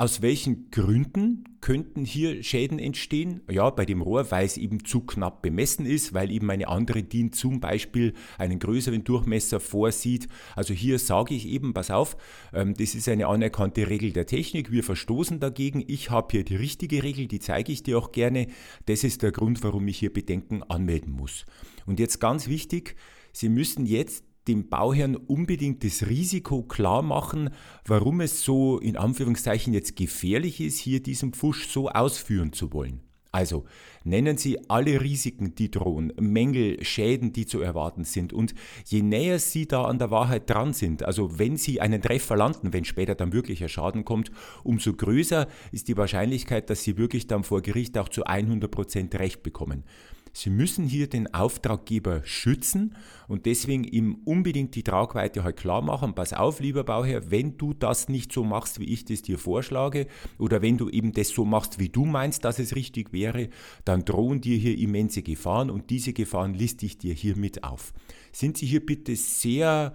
aus 0.00 0.22
welchen 0.22 0.70
Gründen 0.70 1.44
könnten 1.60 2.06
hier 2.06 2.42
Schäden 2.42 2.78
entstehen? 2.78 3.42
Ja, 3.50 3.68
bei 3.68 3.84
dem 3.84 4.00
Rohr, 4.00 4.30
weil 4.30 4.46
es 4.46 4.56
eben 4.56 4.84
zu 4.84 5.00
knapp 5.00 5.42
bemessen 5.42 5.84
ist, 5.84 6.14
weil 6.14 6.30
eben 6.30 6.50
eine 6.50 6.68
andere 6.68 7.02
DIN 7.02 7.32
zum 7.32 7.60
Beispiel 7.60 8.14
einen 8.38 8.58
größeren 8.60 9.04
Durchmesser 9.04 9.60
vorsieht. 9.60 10.28
Also 10.56 10.72
hier 10.72 10.98
sage 10.98 11.34
ich 11.34 11.46
eben, 11.46 11.74
pass 11.74 11.90
auf, 11.90 12.16
ähm, 12.54 12.72
das 12.72 12.94
ist 12.94 13.10
eine 13.10 13.26
anerkannte 13.26 13.90
Regel 13.90 14.12
der 14.12 14.24
Technik, 14.24 14.72
wir 14.72 14.84
verstoßen 14.84 15.38
dagegen, 15.38 15.84
ich 15.86 16.10
habe 16.10 16.28
hier 16.30 16.44
die 16.44 16.56
richtige 16.56 17.02
Regel, 17.02 17.26
die 17.26 17.40
zeige 17.40 17.70
ich 17.70 17.82
dir 17.82 17.98
auch 17.98 18.12
gerne. 18.12 18.46
Das 18.86 19.04
ist 19.04 19.22
der 19.22 19.32
Grund, 19.32 19.62
warum 19.62 19.86
ich 19.86 19.98
hier 19.98 20.12
Bedenken 20.12 20.62
anmelden 20.62 21.12
muss. 21.12 21.44
Und 21.84 22.00
jetzt 22.00 22.20
ganz 22.20 22.48
wichtig, 22.48 22.96
Sie 23.32 23.48
müssen 23.48 23.86
jetzt 23.86 24.24
dem 24.48 24.68
Bauherrn 24.68 25.16
unbedingt 25.16 25.84
das 25.84 26.06
Risiko 26.06 26.62
klar 26.62 27.02
machen, 27.02 27.50
warum 27.86 28.20
es 28.20 28.42
so 28.42 28.78
in 28.78 28.96
Anführungszeichen 28.96 29.72
jetzt 29.74 29.96
gefährlich 29.96 30.60
ist, 30.60 30.78
hier 30.78 31.02
diesen 31.02 31.32
Pfusch 31.32 31.68
so 31.68 31.88
ausführen 31.88 32.52
zu 32.52 32.72
wollen. 32.72 33.00
Also 33.32 33.64
nennen 34.02 34.36
Sie 34.38 34.58
alle 34.68 35.00
Risiken, 35.00 35.54
die 35.54 35.70
drohen, 35.70 36.12
Mängel, 36.18 36.82
Schäden, 36.84 37.32
die 37.32 37.46
zu 37.46 37.60
erwarten 37.60 38.02
sind. 38.04 38.32
Und 38.32 38.54
je 38.86 39.02
näher 39.02 39.38
Sie 39.38 39.68
da 39.68 39.84
an 39.84 39.98
der 39.98 40.10
Wahrheit 40.10 40.50
dran 40.50 40.72
sind, 40.72 41.04
also 41.04 41.38
wenn 41.38 41.56
Sie 41.56 41.80
einen 41.80 42.02
Treffer 42.02 42.36
landen, 42.36 42.72
wenn 42.72 42.84
später 42.84 43.14
dann 43.14 43.32
wirklicher 43.32 43.68
Schaden 43.68 44.04
kommt, 44.04 44.32
umso 44.64 44.94
größer 44.94 45.46
ist 45.70 45.86
die 45.86 45.96
Wahrscheinlichkeit, 45.96 46.70
dass 46.70 46.82
Sie 46.82 46.96
wirklich 46.96 47.28
dann 47.28 47.44
vor 47.44 47.62
Gericht 47.62 47.96
auch 47.98 48.08
zu 48.08 48.24
100 48.24 48.68
Prozent 48.68 49.14
Recht 49.14 49.44
bekommen. 49.44 49.84
Sie 50.32 50.50
müssen 50.50 50.86
hier 50.86 51.08
den 51.08 51.34
Auftraggeber 51.34 52.22
schützen 52.24 52.94
und 53.28 53.46
deswegen 53.46 53.84
ihm 53.84 54.20
unbedingt 54.24 54.74
die 54.74 54.82
Tragweite 54.82 55.44
halt 55.44 55.56
klar 55.56 55.82
machen. 55.82 56.14
Pass 56.14 56.32
auf, 56.32 56.60
lieber 56.60 56.84
Bauherr, 56.84 57.30
wenn 57.30 57.56
du 57.56 57.74
das 57.74 58.08
nicht 58.08 58.32
so 58.32 58.44
machst, 58.44 58.80
wie 58.80 58.92
ich 58.92 59.04
das 59.04 59.22
dir 59.22 59.38
vorschlage, 59.38 60.06
oder 60.38 60.62
wenn 60.62 60.78
du 60.78 60.88
eben 60.88 61.12
das 61.12 61.28
so 61.28 61.44
machst, 61.44 61.78
wie 61.78 61.88
du 61.88 62.04
meinst, 62.04 62.44
dass 62.44 62.58
es 62.58 62.76
richtig 62.76 63.12
wäre, 63.12 63.48
dann 63.84 64.04
drohen 64.04 64.40
dir 64.40 64.56
hier 64.56 64.78
immense 64.78 65.22
Gefahren 65.22 65.70
und 65.70 65.90
diese 65.90 66.12
Gefahren 66.12 66.54
liste 66.54 66.86
ich 66.86 66.98
dir 66.98 67.14
hiermit 67.14 67.64
auf. 67.64 67.92
Sind 68.32 68.58
Sie 68.58 68.66
hier 68.66 68.84
bitte 68.84 69.16
sehr 69.16 69.94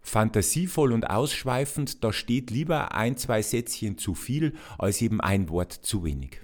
fantasievoll 0.00 0.92
und 0.92 1.10
ausschweifend, 1.10 2.04
da 2.04 2.12
steht 2.12 2.50
lieber 2.50 2.94
ein, 2.94 3.16
zwei 3.16 3.42
Sätzchen 3.42 3.98
zu 3.98 4.14
viel 4.14 4.54
als 4.78 5.02
eben 5.02 5.20
ein 5.20 5.48
Wort 5.48 5.72
zu 5.72 6.04
wenig. 6.04 6.40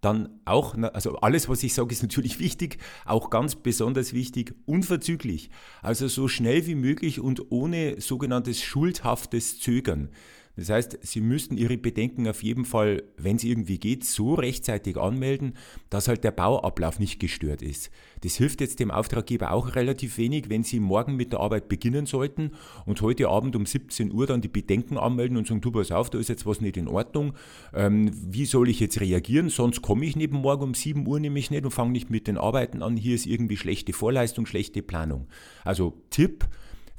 Dann 0.00 0.40
auch, 0.44 0.76
also 0.92 1.16
alles, 1.16 1.48
was 1.48 1.62
ich 1.62 1.74
sage, 1.74 1.92
ist 1.92 2.02
natürlich 2.02 2.38
wichtig, 2.38 2.78
auch 3.04 3.30
ganz 3.30 3.56
besonders 3.56 4.12
wichtig, 4.12 4.54
unverzüglich. 4.66 5.50
Also 5.82 6.08
so 6.08 6.28
schnell 6.28 6.66
wie 6.66 6.74
möglich 6.74 7.20
und 7.20 7.50
ohne 7.50 8.00
sogenanntes 8.00 8.62
schuldhaftes 8.62 9.60
Zögern. 9.60 10.10
Das 10.58 10.70
heißt, 10.70 10.98
Sie 11.02 11.20
müssten 11.20 11.56
Ihre 11.56 11.78
Bedenken 11.78 12.26
auf 12.26 12.42
jeden 12.42 12.64
Fall, 12.64 13.04
wenn 13.16 13.36
es 13.36 13.44
irgendwie 13.44 13.78
geht, 13.78 14.04
so 14.04 14.34
rechtzeitig 14.34 14.96
anmelden, 14.96 15.54
dass 15.88 16.08
halt 16.08 16.24
der 16.24 16.32
Bauablauf 16.32 16.98
nicht 16.98 17.20
gestört 17.20 17.62
ist. 17.62 17.92
Das 18.22 18.34
hilft 18.34 18.60
jetzt 18.60 18.80
dem 18.80 18.90
Auftraggeber 18.90 19.52
auch 19.52 19.76
relativ 19.76 20.18
wenig, 20.18 20.50
wenn 20.50 20.64
Sie 20.64 20.80
morgen 20.80 21.14
mit 21.14 21.32
der 21.32 21.38
Arbeit 21.38 21.68
beginnen 21.68 22.06
sollten 22.06 22.50
und 22.86 23.00
heute 23.02 23.28
Abend 23.28 23.54
um 23.54 23.66
17 23.66 24.12
Uhr 24.12 24.26
dann 24.26 24.40
die 24.40 24.48
Bedenken 24.48 24.98
anmelden 24.98 25.36
und 25.36 25.46
sagen, 25.46 25.60
du 25.60 25.70
pass 25.70 25.92
auf, 25.92 26.10
da 26.10 26.18
ist 26.18 26.28
jetzt 26.28 26.44
was 26.44 26.60
nicht 26.60 26.76
in 26.76 26.88
Ordnung. 26.88 27.34
Ähm, 27.72 28.10
wie 28.12 28.44
soll 28.44 28.68
ich 28.68 28.80
jetzt 28.80 29.00
reagieren? 29.00 29.50
Sonst 29.50 29.80
komme 29.80 30.06
ich 30.06 30.16
neben 30.16 30.38
morgen 30.38 30.64
um 30.64 30.74
7 30.74 31.06
Uhr 31.06 31.20
nämlich 31.20 31.52
nicht 31.52 31.66
und 31.66 31.70
fange 31.70 31.92
nicht 31.92 32.10
mit 32.10 32.26
den 32.26 32.36
Arbeiten 32.36 32.82
an. 32.82 32.96
Hier 32.96 33.14
ist 33.14 33.26
irgendwie 33.26 33.56
schlechte 33.56 33.92
Vorleistung, 33.92 34.44
schlechte 34.44 34.82
Planung. 34.82 35.28
Also 35.64 36.02
Tipp, 36.10 36.48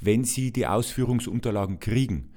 wenn 0.02 0.24
Sie 0.24 0.54
die 0.54 0.66
Ausführungsunterlagen 0.66 1.82
kriegen, 1.82 2.30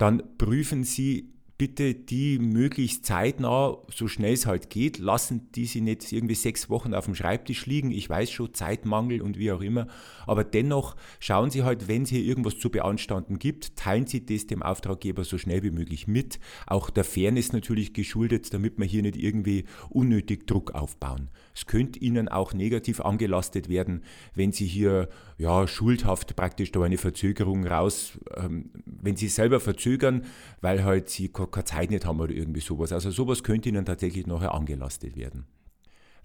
dann 0.00 0.22
prüfen 0.38 0.84
Sie 0.84 1.30
bitte 1.60 1.92
die 1.94 2.38
möglichst 2.38 3.04
zeitnah, 3.04 3.76
so 3.94 4.08
schnell 4.08 4.32
es 4.32 4.46
halt 4.46 4.70
geht, 4.70 4.96
lassen 4.96 5.52
die 5.52 5.66
sie 5.66 5.82
nicht 5.82 6.10
irgendwie 6.10 6.34
sechs 6.34 6.70
Wochen 6.70 6.94
auf 6.94 7.04
dem 7.04 7.14
Schreibtisch 7.14 7.66
liegen. 7.66 7.90
Ich 7.90 8.08
weiß 8.08 8.30
schon, 8.30 8.54
Zeitmangel 8.54 9.20
und 9.20 9.36
wie 9.36 9.52
auch 9.52 9.60
immer. 9.60 9.86
Aber 10.26 10.42
dennoch 10.42 10.96
schauen 11.18 11.50
Sie 11.50 11.62
halt, 11.62 11.86
wenn 11.86 12.04
es 12.04 12.08
hier 12.08 12.22
irgendwas 12.22 12.58
zu 12.58 12.70
beanstanden 12.70 13.38
gibt, 13.38 13.76
teilen 13.76 14.06
Sie 14.06 14.24
das 14.24 14.46
dem 14.46 14.62
Auftraggeber 14.62 15.22
so 15.22 15.36
schnell 15.36 15.62
wie 15.62 15.70
möglich 15.70 16.06
mit. 16.06 16.40
Auch 16.66 16.88
der 16.88 17.04
Fairness 17.04 17.52
natürlich 17.52 17.92
geschuldet, 17.92 18.54
damit 18.54 18.78
wir 18.78 18.86
hier 18.86 19.02
nicht 19.02 19.16
irgendwie 19.16 19.66
unnötig 19.90 20.46
Druck 20.46 20.70
aufbauen. 20.70 21.28
Es 21.54 21.66
könnte 21.66 21.98
Ihnen 21.98 22.28
auch 22.28 22.52
negativ 22.52 23.00
angelastet 23.00 23.68
werden, 23.68 24.02
wenn 24.34 24.52
Sie 24.52 24.66
hier 24.66 25.08
ja, 25.38 25.66
schuldhaft 25.66 26.36
praktisch 26.36 26.72
da 26.72 26.82
eine 26.82 26.98
Verzögerung 26.98 27.66
raus, 27.66 28.18
ähm, 28.36 28.70
wenn 28.84 29.16
Sie 29.16 29.28
selber 29.28 29.60
verzögern, 29.60 30.24
weil 30.60 30.84
halt 30.84 31.08
Sie 31.08 31.28
keine 31.28 31.64
Zeit 31.64 31.90
nicht 31.90 32.06
haben 32.06 32.20
oder 32.20 32.32
irgendwie 32.32 32.60
sowas. 32.60 32.92
Also 32.92 33.10
sowas 33.10 33.42
könnte 33.42 33.68
Ihnen 33.68 33.84
tatsächlich 33.84 34.26
nachher 34.26 34.54
angelastet 34.54 35.16
werden. 35.16 35.46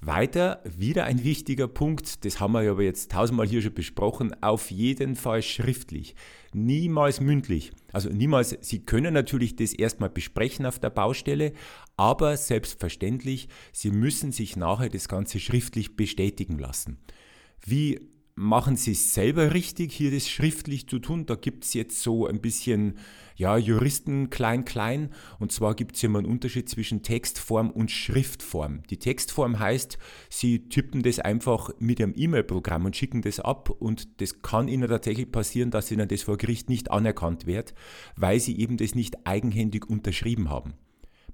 Weiter, 0.01 0.61
wieder 0.63 1.05
ein 1.05 1.23
wichtiger 1.23 1.67
Punkt, 1.67 2.25
das 2.25 2.39
haben 2.39 2.53
wir 2.53 2.69
aber 2.69 2.83
jetzt 2.83 3.11
tausendmal 3.11 3.47
hier 3.47 3.61
schon 3.61 3.73
besprochen, 3.73 4.35
auf 4.43 4.69
jeden 4.69 5.15
Fall 5.15 5.41
schriftlich, 5.41 6.15
niemals 6.53 7.21
mündlich. 7.21 7.71
Also 7.91 8.09
niemals, 8.09 8.57
Sie 8.61 8.85
können 8.85 9.13
natürlich 9.13 9.55
das 9.55 9.73
erstmal 9.73 10.09
besprechen 10.09 10.65
auf 10.65 10.79
der 10.79 10.89
Baustelle, 10.89 11.53
aber 11.97 12.37
selbstverständlich, 12.37 13.47
Sie 13.71 13.91
müssen 13.91 14.31
sich 14.31 14.55
nachher 14.55 14.89
das 14.89 15.07
Ganze 15.07 15.39
schriftlich 15.39 15.95
bestätigen 15.95 16.59
lassen. 16.59 16.99
Wie 17.65 18.14
machen 18.35 18.75
Sie 18.75 18.91
es 18.91 19.13
selber 19.13 19.53
richtig, 19.53 19.93
hier 19.93 20.11
das 20.11 20.29
schriftlich 20.29 20.87
zu 20.87 20.99
tun. 20.99 21.25
Da 21.25 21.35
gibt 21.35 21.63
es 21.63 21.73
jetzt 21.73 22.01
so 22.01 22.27
ein 22.27 22.41
bisschen, 22.41 22.97
ja, 23.37 23.57
Juristen 23.57 24.29
klein, 24.29 24.65
klein. 24.65 25.11
Und 25.39 25.53
zwar 25.53 25.73
gibt 25.73 25.95
es 25.95 26.03
immer 26.03 26.19
einen 26.19 26.27
Unterschied 26.27 26.69
zwischen 26.69 27.01
Textform 27.01 27.69
und 27.71 27.91
Schriftform. 27.91 28.83
Die 28.89 28.97
Textform 28.97 29.59
heißt, 29.59 29.97
Sie 30.29 30.67
tippen 30.67 31.01
das 31.01 31.19
einfach 31.19 31.69
mit 31.79 31.99
Ihrem 32.01 32.13
E-Mail-Programm 32.15 32.85
und 32.85 32.95
schicken 32.95 33.21
das 33.21 33.39
ab. 33.39 33.69
Und 33.69 34.19
das 34.19 34.41
kann 34.41 34.67
Ihnen 34.67 34.89
tatsächlich 34.89 35.31
passieren, 35.31 35.71
dass 35.71 35.89
Ihnen 35.89 36.07
das 36.07 36.23
vor 36.23 36.37
Gericht 36.37 36.69
nicht 36.69 36.91
anerkannt 36.91 37.45
wird, 37.45 37.73
weil 38.17 38.41
Sie 38.41 38.59
eben 38.59 38.75
das 38.75 38.95
nicht 38.95 39.25
eigenhändig 39.25 39.89
unterschrieben 39.89 40.49
haben. 40.49 40.73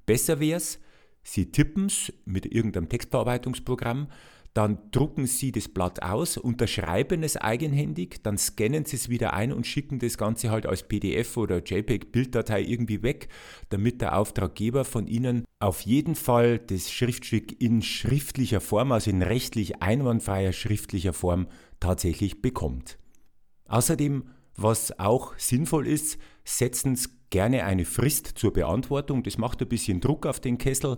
Besser 0.05 0.39
wäre 0.39 0.57
es, 0.57 0.79
Sie 1.23 1.51
tippen 1.51 1.85
es 1.85 2.13
mit 2.25 2.45
irgendeinem 2.45 2.89
Textbearbeitungsprogramm, 2.89 4.07
dann 4.53 4.79
drucken 4.91 5.27
Sie 5.27 5.51
das 5.51 5.69
Blatt 5.69 6.01
aus, 6.03 6.37
unterschreiben 6.37 7.23
es 7.23 7.37
eigenhändig, 7.37 8.21
dann 8.23 8.37
scannen 8.37 8.83
Sie 8.83 8.97
es 8.97 9.07
wieder 9.07 9.33
ein 9.33 9.53
und 9.53 9.65
schicken 9.65 9.99
das 9.99 10.17
Ganze 10.17 10.51
halt 10.51 10.65
als 10.65 10.83
PDF 10.83 11.37
oder 11.37 11.63
JPEG-Bilddatei 11.63 12.61
irgendwie 12.61 13.01
weg, 13.01 13.29
damit 13.69 14.01
der 14.01 14.17
Auftraggeber 14.17 14.83
von 14.83 15.07
Ihnen 15.07 15.45
auf 15.59 15.81
jeden 15.81 16.15
Fall 16.15 16.59
das 16.59 16.91
Schriftstück 16.91 17.61
in 17.61 17.81
schriftlicher 17.81 18.59
Form, 18.59 18.91
also 18.91 19.09
in 19.09 19.21
rechtlich 19.21 19.81
einwandfreier 19.81 20.51
schriftlicher 20.51 21.13
Form 21.13 21.47
tatsächlich 21.79 22.41
bekommt. 22.41 22.97
Außerdem, 23.67 24.25
was 24.57 24.99
auch 24.99 25.33
sinnvoll 25.37 25.87
ist, 25.87 26.17
setzen 26.43 26.97
Sie 26.97 27.07
gerne 27.29 27.63
eine 27.63 27.85
Frist 27.85 28.27
zur 28.35 28.51
Beantwortung. 28.53 29.23
Das 29.23 29.37
macht 29.37 29.61
ein 29.61 29.69
bisschen 29.69 30.01
Druck 30.01 30.25
auf 30.25 30.39
den 30.39 30.57
Kessel 30.57 30.97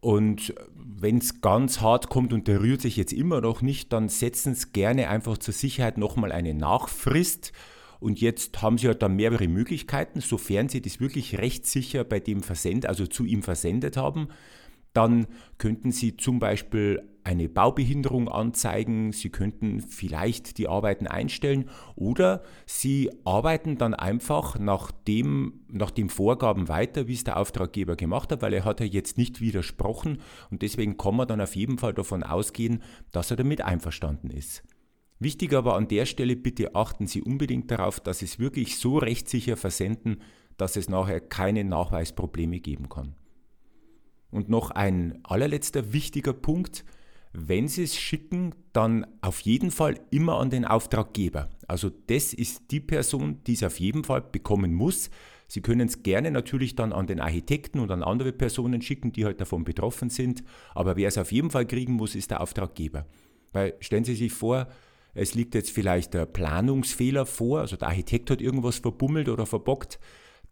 und 0.00 0.54
wenn 0.74 1.18
es 1.18 1.40
ganz 1.42 1.80
hart 1.80 2.08
kommt 2.08 2.32
und 2.32 2.48
der 2.48 2.62
rührt 2.62 2.80
sich 2.80 2.96
jetzt 2.96 3.12
immer 3.12 3.40
noch 3.40 3.60
nicht, 3.60 3.92
dann 3.92 4.08
setzen 4.08 4.54
Sie 4.54 4.68
gerne 4.72 5.08
einfach 5.08 5.36
zur 5.38 5.52
Sicherheit 5.52 5.98
nochmal 5.98 6.32
eine 6.32 6.54
Nachfrist. 6.54 7.52
Und 8.00 8.18
jetzt 8.20 8.62
haben 8.62 8.78
Sie 8.78 8.86
halt 8.86 9.02
dann 9.02 9.16
mehrere 9.16 9.46
Möglichkeiten, 9.46 10.20
sofern 10.20 10.70
Sie 10.70 10.80
das 10.80 11.00
wirklich 11.00 11.36
rechtssicher 11.36 12.04
bei 12.04 12.18
dem 12.18 12.42
Versend, 12.42 12.86
also 12.86 13.06
zu 13.06 13.26
ihm 13.26 13.42
versendet 13.42 13.98
haben, 13.98 14.28
dann 14.92 15.26
könnten 15.58 15.92
Sie 15.92 16.16
zum 16.16 16.38
Beispiel 16.38 17.02
eine 17.22 17.48
Baubehinderung 17.48 18.28
anzeigen, 18.28 19.12
Sie 19.12 19.30
könnten 19.30 19.80
vielleicht 19.80 20.58
die 20.58 20.68
Arbeiten 20.68 21.06
einstellen 21.06 21.68
oder 21.94 22.42
Sie 22.66 23.10
arbeiten 23.24 23.78
dann 23.78 23.94
einfach 23.94 24.58
nach, 24.58 24.90
dem, 24.90 25.60
nach 25.68 25.90
den 25.90 26.08
Vorgaben 26.08 26.68
weiter, 26.68 27.08
wie 27.08 27.14
es 27.14 27.24
der 27.24 27.36
Auftraggeber 27.36 27.96
gemacht 27.96 28.32
hat, 28.32 28.42
weil 28.42 28.54
er 28.54 28.64
hat 28.64 28.80
ja 28.80 28.86
jetzt 28.86 29.18
nicht 29.18 29.40
widersprochen 29.40 30.18
und 30.50 30.62
deswegen 30.62 30.96
kann 30.96 31.16
man 31.16 31.28
dann 31.28 31.40
auf 31.40 31.56
jeden 31.56 31.78
Fall 31.78 31.94
davon 31.94 32.22
ausgehen, 32.22 32.82
dass 33.12 33.30
er 33.30 33.36
damit 33.36 33.62
einverstanden 33.62 34.30
ist. 34.30 34.62
Wichtig 35.18 35.52
aber 35.52 35.76
an 35.76 35.88
der 35.88 36.06
Stelle, 36.06 36.34
bitte 36.34 36.74
achten 36.74 37.06
Sie 37.06 37.20
unbedingt 37.20 37.70
darauf, 37.70 38.00
dass 38.00 38.20
Sie 38.20 38.24
es 38.24 38.38
wirklich 38.38 38.78
so 38.78 38.96
rechtssicher 38.96 39.58
versenden, 39.58 40.22
dass 40.56 40.76
es 40.76 40.88
nachher 40.88 41.20
keine 41.20 41.62
Nachweisprobleme 41.64 42.60
geben 42.60 42.88
kann. 42.88 43.14
Und 44.30 44.48
noch 44.48 44.70
ein 44.70 45.18
allerletzter 45.24 45.92
wichtiger 45.92 46.32
Punkt. 46.32 46.84
Wenn 47.32 47.68
Sie 47.68 47.84
es 47.84 47.96
schicken, 47.96 48.54
dann 48.72 49.06
auf 49.20 49.40
jeden 49.40 49.70
Fall 49.70 50.00
immer 50.10 50.38
an 50.38 50.50
den 50.50 50.64
Auftraggeber. 50.64 51.48
Also 51.68 51.90
das 52.08 52.32
ist 52.32 52.70
die 52.70 52.80
Person, 52.80 53.40
die 53.46 53.52
es 53.52 53.62
auf 53.62 53.78
jeden 53.78 54.04
Fall 54.04 54.20
bekommen 54.20 54.74
muss. 54.74 55.10
Sie 55.46 55.60
können 55.60 55.88
es 55.88 56.02
gerne 56.02 56.30
natürlich 56.30 56.76
dann 56.76 56.92
an 56.92 57.06
den 57.06 57.20
Architekten 57.20 57.80
und 57.80 57.90
an 57.90 58.04
andere 58.04 58.32
Personen 58.32 58.82
schicken, 58.82 59.12
die 59.12 59.24
halt 59.24 59.40
davon 59.40 59.64
betroffen 59.64 60.10
sind. 60.10 60.44
Aber 60.74 60.96
wer 60.96 61.08
es 61.08 61.18
auf 61.18 61.32
jeden 61.32 61.50
Fall 61.50 61.66
kriegen 61.66 61.94
muss, 61.94 62.14
ist 62.14 62.30
der 62.30 62.40
Auftraggeber. 62.40 63.06
Weil 63.52 63.74
stellen 63.80 64.04
Sie 64.04 64.14
sich 64.14 64.32
vor, 64.32 64.68
es 65.14 65.34
liegt 65.34 65.54
jetzt 65.54 65.70
vielleicht 65.70 66.14
der 66.14 66.26
Planungsfehler 66.26 67.26
vor, 67.26 67.60
also 67.60 67.76
der 67.76 67.88
Architekt 67.88 68.30
hat 68.30 68.40
irgendwas 68.40 68.78
verbummelt 68.78 69.28
oder 69.28 69.44
verbockt 69.44 69.98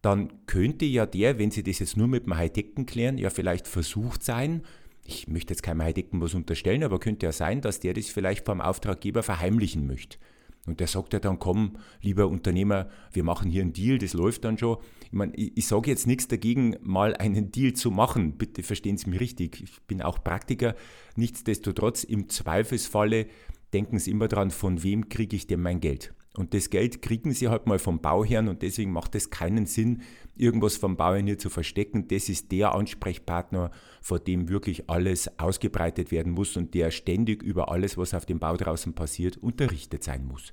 dann 0.03 0.47
könnte 0.47 0.85
ja 0.85 1.07
der, 1.07 1.39
wenn 1.39 1.51
Sie 1.51 1.63
das 1.63 1.81
jetzt 1.81 1.97
nur 1.97 2.09
mit 2.09 2.27
dem 2.27 2.33
Architekten 2.33 2.87
klären, 2.87 3.19
ja 3.19 3.31
vielleicht 3.31 3.67
versucht 3.67 4.23
sein, 4.23 4.63
ich 5.05 5.27
möchte 5.27 5.53
jetzt 5.55 5.63
keinem 5.63 5.81
Architekten 5.81 6.21
was 6.21 6.35
unterstellen, 6.35 6.85
aber 6.85 7.01
könnte 7.01 7.27
ja 7.27 7.33
sein, 7.33 7.61
dass 7.61 7.81
der 7.81 7.95
das 7.95 8.09
vielleicht 8.09 8.45
vom 8.45 8.61
Auftraggeber 8.61 9.23
verheimlichen 9.23 9.87
möchte. 9.87 10.19
Und 10.67 10.81
der 10.81 10.87
sagt 10.87 11.15
ja 11.15 11.19
dann, 11.19 11.39
komm, 11.39 11.79
lieber 12.03 12.29
Unternehmer, 12.29 12.91
wir 13.13 13.25
machen 13.25 13.51
hier 13.51 13.63
einen 13.63 13.73
Deal, 13.73 13.97
das 13.97 14.13
läuft 14.13 14.45
dann 14.45 14.59
schon. 14.59 14.77
Ich 15.07 15.13
meine, 15.13 15.35
ich, 15.35 15.57
ich 15.57 15.67
sage 15.67 15.91
jetzt 15.91 16.07
nichts 16.07 16.29
dagegen, 16.29 16.77
mal 16.83 17.17
einen 17.17 17.51
Deal 17.51 17.73
zu 17.73 17.91
machen. 17.91 18.37
Bitte 18.37 18.63
verstehen 18.63 18.99
Sie 18.99 19.09
mich 19.09 19.19
richtig. 19.19 19.63
Ich 19.63 19.81
bin 19.87 20.03
auch 20.03 20.23
Praktiker. 20.23 20.75
Nichtsdestotrotz, 21.17 22.05
im 22.05 22.29
Zweifelsfalle 22.29 23.29
denken 23.73 23.99
Sie 23.99 24.11
immer 24.11 24.29
dran, 24.29 24.51
von 24.51 24.83
wem 24.83 25.09
kriege 25.09 25.37
ich 25.37 25.47
denn 25.47 25.63
mein 25.63 25.81
Geld? 25.81 26.13
Und 26.37 26.55
das 26.55 26.71
Geld 26.71 27.03
kriegen 27.03 27.33
sie 27.33 27.49
halt 27.49 27.67
mal 27.67 27.79
vom 27.79 28.01
Bauherrn 28.01 28.49
und 28.49 28.63
deswegen 28.63 28.93
macht 28.93 29.15
es 29.15 29.31
keinen 29.31 29.67
Sinn, 29.67 30.03
irgendwas 30.37 30.77
vom 30.77 30.97
Bauherrn 30.97 31.27
hier 31.27 31.39
zu 31.39 31.51
verstecken. 31.51 32.07
Das 32.09 32.29
ist 32.29 32.53
der 32.53 32.75
Ansprechpartner, 32.75 33.73
vor 34.01 34.21
dem 34.21 34.49
wirklich 34.49 34.89
alles 34.89 35.39
ausgebreitet 35.39 36.13
werden 36.13 36.33
muss 36.33 36.57
und 36.57 36.75
der 36.75 36.91
ständig 36.91 37.43
über 37.43 37.73
alles, 37.73 37.99
was 37.99 38.15
auf 38.15 38.25
dem 38.25 38.39
Bau 38.39 38.57
draußen 38.57 38.95
passiert, 38.95 39.37
unterrichtet 39.39 40.05
sein 40.05 40.27
muss. 40.27 40.53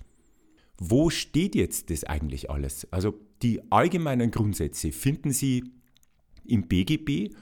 Wo 0.78 1.10
steht 1.10 1.56
jetzt 1.56 1.90
das 1.90 2.04
eigentlich 2.04 2.50
alles? 2.50 2.92
Also 2.92 3.20
die 3.42 3.62
allgemeinen 3.72 4.32
Grundsätze 4.32 4.92
finden 4.92 5.32
Sie 5.32 5.64
im 6.46 6.68
BGB. 6.68 7.34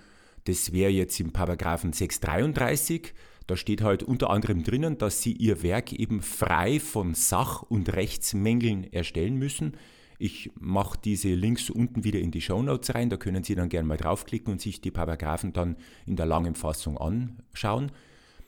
Das 0.43 0.73
wäre 0.73 0.91
jetzt 0.91 1.19
im 1.19 1.31
Paragraphen 1.31 1.93
633 1.93 3.13
da 3.47 3.57
steht 3.57 3.81
halt 3.81 4.03
unter 4.03 4.29
anderem 4.29 4.63
drinnen, 4.63 4.97
dass 4.97 5.21
Sie 5.21 5.33
Ihr 5.33 5.63
Werk 5.63 5.93
eben 5.93 6.21
frei 6.21 6.79
von 6.79 7.13
Sach- 7.13 7.63
und 7.63 7.93
Rechtsmängeln 7.93 8.91
erstellen 8.91 9.38
müssen. 9.38 9.77
Ich 10.19 10.51
mache 10.59 10.97
diese 11.03 11.33
Links 11.33 11.69
unten 11.69 12.03
wieder 12.03 12.19
in 12.19 12.31
die 12.31 12.41
Show 12.41 12.62
Notes 12.62 12.95
rein, 12.95 13.09
da 13.09 13.17
können 13.17 13.43
Sie 13.43 13.55
dann 13.55 13.69
gerne 13.69 13.88
mal 13.88 13.97
draufklicken 13.97 14.53
und 14.53 14.62
sich 14.62 14.79
die 14.79 14.91
Paragraphen 14.91 15.53
dann 15.53 15.75
in 16.05 16.15
der 16.15 16.25
langen 16.25 16.55
Fassung 16.55 16.97
anschauen. 16.97 17.91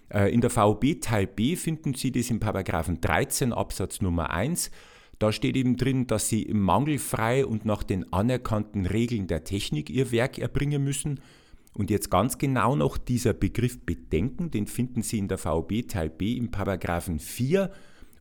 Äh, 0.10 0.34
in 0.34 0.42
der 0.42 0.50
VOB 0.50 1.02
Teil 1.02 1.28
B 1.28 1.56
finden 1.56 1.94
Sie 1.94 2.12
das 2.12 2.30
im 2.30 2.40
Paragraphen 2.40 3.02
13 3.02 3.52
Absatz 3.52 4.02
Nummer 4.02 4.30
1. 4.30 4.72
Da 5.20 5.32
steht 5.32 5.56
eben 5.56 5.78
drin, 5.78 6.08
dass 6.08 6.30
Sie 6.30 6.46
mangelfrei 6.54 7.46
und 7.46 7.66
nach 7.66 7.84
den 7.84 8.12
anerkannten 8.12 8.86
Regeln 8.86 9.28
der 9.28 9.44
Technik 9.44 9.90
Ihr 9.90 10.12
Werk 10.12 10.38
erbringen 10.38 10.84
müssen. 10.84 11.20
Und 11.76 11.90
jetzt 11.90 12.10
ganz 12.10 12.38
genau 12.38 12.76
noch 12.76 12.98
dieser 12.98 13.34
Begriff 13.34 13.80
Bedenken, 13.86 14.50
den 14.50 14.66
finden 14.66 15.02
Sie 15.02 15.20
in 15.20 15.28
der 15.28 15.38
VOB 15.38 15.88
Teil 15.88 16.10
B 16.10 16.38
im 16.38 16.50
Paragraphen 16.50 17.20
4 17.20 17.70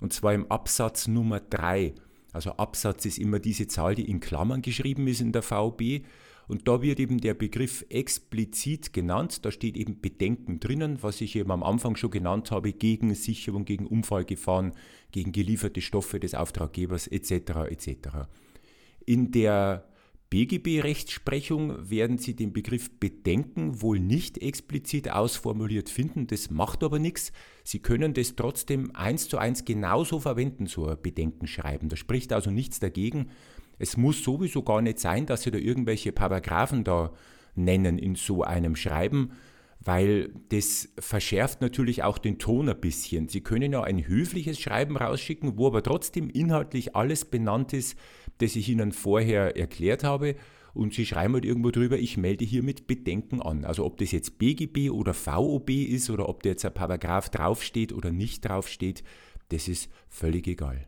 und 0.00 0.12
zwar 0.12 0.34
im 0.34 0.50
Absatz 0.50 1.06
Nummer 1.06 1.40
3. 1.40 1.94
Also 2.32 2.50
Absatz 2.50 3.06
ist 3.06 3.18
immer 3.18 3.38
diese 3.38 3.68
Zahl, 3.68 3.94
die 3.94 4.10
in 4.10 4.18
Klammern 4.18 4.60
geschrieben 4.60 5.06
ist 5.06 5.20
in 5.20 5.30
der 5.30 5.42
VOB. 5.42 6.02
Und 6.48 6.68
da 6.68 6.82
wird 6.82 6.98
eben 6.98 7.18
der 7.18 7.34
Begriff 7.34 7.86
explizit 7.88 8.92
genannt. 8.92 9.44
Da 9.44 9.52
steht 9.52 9.76
eben 9.76 10.00
Bedenken 10.00 10.58
drinnen, 10.58 10.98
was 11.02 11.20
ich 11.20 11.36
eben 11.36 11.52
am 11.52 11.62
Anfang 11.62 11.96
schon 11.96 12.10
genannt 12.10 12.50
habe, 12.50 12.72
gegen 12.72 13.14
Sicherung, 13.14 13.64
gegen 13.64 13.86
Unfallgefahren, 13.86 14.72
gegen 15.12 15.30
gelieferte 15.30 15.80
Stoffe 15.80 16.18
des 16.18 16.34
Auftraggebers 16.34 17.06
etc. 17.06 17.70
etc. 17.70 17.96
In 19.06 19.30
der 19.30 19.86
BGB-Rechtsprechung 20.34 21.88
werden 21.88 22.18
Sie 22.18 22.34
den 22.34 22.52
Begriff 22.52 22.90
Bedenken 22.98 23.80
wohl 23.80 24.00
nicht 24.00 24.38
explizit 24.38 25.08
ausformuliert 25.08 25.88
finden, 25.88 26.26
das 26.26 26.50
macht 26.50 26.82
aber 26.82 26.98
nichts. 26.98 27.30
Sie 27.62 27.78
können 27.78 28.14
das 28.14 28.34
trotzdem 28.34 28.90
eins 28.96 29.28
zu 29.28 29.38
eins 29.38 29.64
genauso 29.64 30.18
verwenden, 30.18 30.66
so 30.66 30.88
ein 30.88 31.00
Bedenkenschreiben. 31.00 31.88
Da 31.88 31.94
spricht 31.94 32.32
also 32.32 32.50
nichts 32.50 32.80
dagegen. 32.80 33.28
Es 33.78 33.96
muss 33.96 34.24
sowieso 34.24 34.64
gar 34.64 34.82
nicht 34.82 34.98
sein, 34.98 35.26
dass 35.26 35.42
Sie 35.42 35.52
da 35.52 35.58
irgendwelche 35.58 36.10
Paragraphen 36.10 36.82
da 36.82 37.12
nennen 37.54 37.96
in 37.96 38.16
so 38.16 38.42
einem 38.42 38.74
Schreiben, 38.74 39.30
weil 39.84 40.32
das 40.48 40.88
verschärft 40.98 41.60
natürlich 41.60 42.02
auch 42.02 42.18
den 42.18 42.38
Ton 42.38 42.68
ein 42.68 42.80
bisschen. 42.80 43.28
Sie 43.28 43.42
können 43.42 43.72
ja 43.72 43.82
ein 43.82 44.06
höfliches 44.06 44.58
Schreiben 44.58 44.96
rausschicken, 44.96 45.58
wo 45.58 45.66
aber 45.66 45.82
trotzdem 45.82 46.30
inhaltlich 46.30 46.96
alles 46.96 47.24
benannt 47.24 47.72
ist, 47.72 47.98
das 48.38 48.56
ich 48.56 48.68
Ihnen 48.68 48.92
vorher 48.92 49.56
erklärt 49.56 50.02
habe. 50.02 50.36
Und 50.72 50.94
Sie 50.94 51.06
schreiben 51.06 51.34
halt 51.34 51.44
irgendwo 51.44 51.70
drüber, 51.70 51.98
ich 51.98 52.16
melde 52.16 52.44
hiermit 52.44 52.86
Bedenken 52.86 53.40
an. 53.40 53.64
Also 53.64 53.84
ob 53.84 53.98
das 53.98 54.10
jetzt 54.10 54.38
BGB 54.38 54.90
oder 54.90 55.14
VOB 55.14 55.70
ist 55.70 56.10
oder 56.10 56.28
ob 56.28 56.42
da 56.42 56.50
jetzt 56.50 56.64
ein 56.64 56.74
Paragraph 56.74 57.28
draufsteht 57.28 57.92
oder 57.92 58.10
nicht 58.10 58.48
draufsteht, 58.48 59.04
das 59.50 59.68
ist 59.68 59.90
völlig 60.08 60.48
egal. 60.48 60.86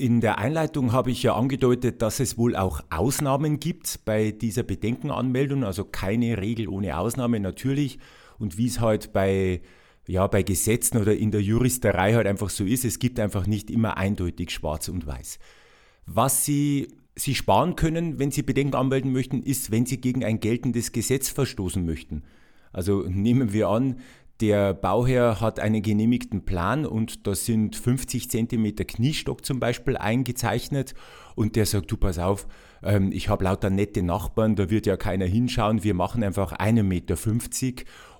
In 0.00 0.22
der 0.22 0.38
Einleitung 0.38 0.92
habe 0.92 1.10
ich 1.10 1.22
ja 1.22 1.34
angedeutet, 1.34 2.00
dass 2.00 2.20
es 2.20 2.38
wohl 2.38 2.56
auch 2.56 2.80
Ausnahmen 2.88 3.60
gibt 3.60 4.06
bei 4.06 4.30
dieser 4.30 4.62
Bedenkenanmeldung, 4.62 5.62
also 5.62 5.84
keine 5.84 6.38
Regel 6.38 6.68
ohne 6.68 6.96
Ausnahme 6.96 7.38
natürlich. 7.38 7.98
Und 8.38 8.56
wie 8.56 8.66
es 8.66 8.80
halt 8.80 9.12
bei, 9.12 9.60
ja, 10.08 10.26
bei 10.26 10.42
Gesetzen 10.42 10.96
oder 10.96 11.14
in 11.14 11.30
der 11.32 11.42
Juristerei 11.42 12.14
halt 12.14 12.26
einfach 12.26 12.48
so 12.48 12.64
ist, 12.64 12.86
es 12.86 12.98
gibt 12.98 13.20
einfach 13.20 13.46
nicht 13.46 13.70
immer 13.70 13.98
eindeutig 13.98 14.52
schwarz 14.52 14.88
und 14.88 15.06
weiß. 15.06 15.38
Was 16.06 16.46
Sie 16.46 16.88
Sie 17.14 17.34
sparen 17.34 17.76
können, 17.76 18.18
wenn 18.18 18.30
Sie 18.30 18.40
Bedenken 18.40 18.76
anmelden 18.76 19.12
möchten, 19.12 19.42
ist, 19.42 19.70
wenn 19.70 19.84
Sie 19.84 20.00
gegen 20.00 20.24
ein 20.24 20.40
geltendes 20.40 20.92
Gesetz 20.92 21.28
verstoßen 21.28 21.84
möchten. 21.84 22.22
Also 22.72 23.02
nehmen 23.06 23.52
wir 23.52 23.68
an, 23.68 23.96
der 24.40 24.74
Bauherr 24.74 25.40
hat 25.40 25.60
einen 25.60 25.82
genehmigten 25.82 26.44
Plan 26.44 26.86
und 26.86 27.26
da 27.26 27.34
sind 27.34 27.76
50 27.76 28.30
cm 28.30 28.76
Kniestock 28.76 29.44
zum 29.44 29.60
Beispiel 29.60 29.96
eingezeichnet 29.96 30.94
und 31.34 31.56
der 31.56 31.66
sagt, 31.66 31.90
du 31.90 31.96
pass 31.96 32.18
auf, 32.18 32.46
ähm, 32.82 33.12
ich 33.12 33.28
habe 33.28 33.44
lauter 33.44 33.70
nette 33.70 34.02
Nachbarn, 34.02 34.56
da 34.56 34.70
wird 34.70 34.86
ja 34.86 34.96
keiner 34.96 35.26
hinschauen, 35.26 35.84
wir 35.84 35.94
machen 35.94 36.22
einfach 36.22 36.52
1,50 36.52 36.82
Meter 36.82 37.16